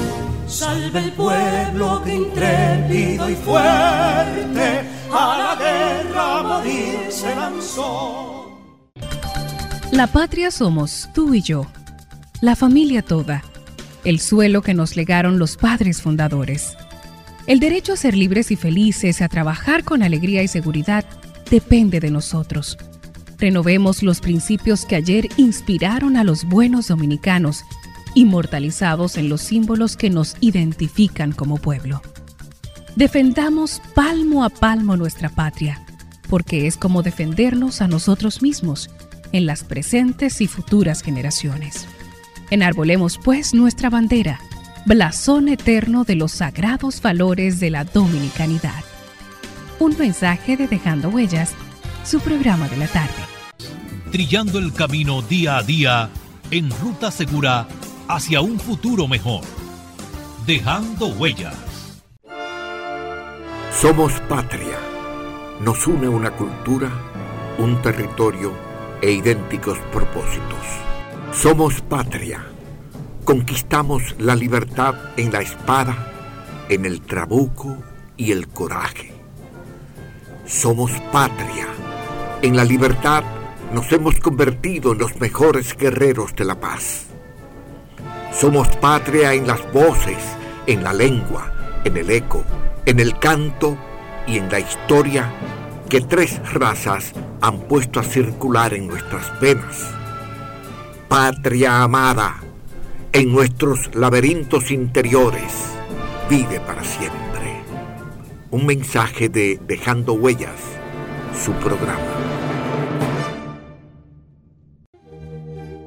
[0.53, 8.61] Salve el pueblo que intrépido y fuerte a la guerra morir se lanzó.
[9.91, 11.67] La patria somos tú y yo,
[12.43, 13.43] la familia toda,
[14.05, 16.77] el suelo que nos legaron los padres fundadores,
[17.47, 21.07] El derecho a ser libres y felices, a trabajar con alegría y seguridad,
[21.51, 22.77] depende de nosotros.
[23.39, 27.65] Renovemos los principios que ayer inspiraron a los buenos dominicanos,
[28.15, 32.03] inmortalizados en los símbolos que nos identifican como pueblo.
[32.97, 35.85] Defendamos palmo a palmo nuestra patria,
[36.29, 38.91] porque es como defendernos a nosotros mismos
[39.33, 41.87] en las presentes y futuras generaciones.
[42.51, 44.41] Enarbolemos pues nuestra bandera,
[44.85, 48.85] blasón eterno de los sagrados valores de la dominicanidad.
[49.79, 51.53] Un mensaje de Dejando Huellas,
[52.05, 53.15] su programa de la tarde.
[54.11, 56.11] Trillando el camino día a día
[56.51, 57.67] en ruta segura
[58.09, 59.43] hacia un futuro mejor.
[60.47, 61.57] Dejando Huellas.
[63.81, 64.79] Somos patria.
[65.61, 66.91] Nos une una cultura,
[67.59, 68.53] un territorio
[69.01, 70.65] e idénticos propósitos.
[71.33, 72.45] Somos patria.
[73.25, 76.13] Conquistamos la libertad en la espada,
[76.69, 77.79] en el trabuco
[78.17, 79.13] y el coraje.
[80.47, 81.69] Somos patria.
[82.43, 83.23] En la libertad
[83.73, 87.12] nos hemos convertido en los mejores guerreros de la paz.
[88.33, 90.19] Somos patria en las voces,
[90.67, 91.53] en la lengua,
[91.85, 92.43] en el eco,
[92.87, 93.77] en el canto
[94.27, 95.31] y en la historia
[95.89, 97.13] que tres razas
[97.43, 99.91] han puesto a circular en nuestras venas.
[101.09, 102.37] Patria amada,
[103.13, 105.53] en nuestros laberintos interiores,
[106.31, 107.61] vive para siempre.
[108.51, 110.61] Un mensaje de Dejando Huellas,
[111.45, 111.99] su programa.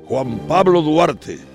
[0.07, 1.54] Juan Pablo Duarte,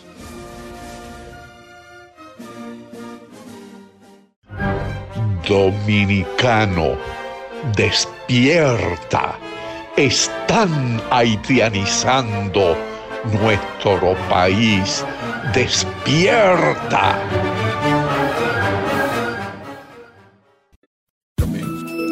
[5.47, 6.97] Dominicano,
[7.75, 9.37] despierta
[9.97, 12.75] están haitianizando
[13.41, 15.05] nuestro país.
[15.53, 17.19] Despierta.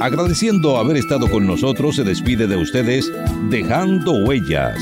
[0.02, 3.12] Agradeciendo haber estado con nosotros, se despide de ustedes
[3.50, 4.82] dejando huellas,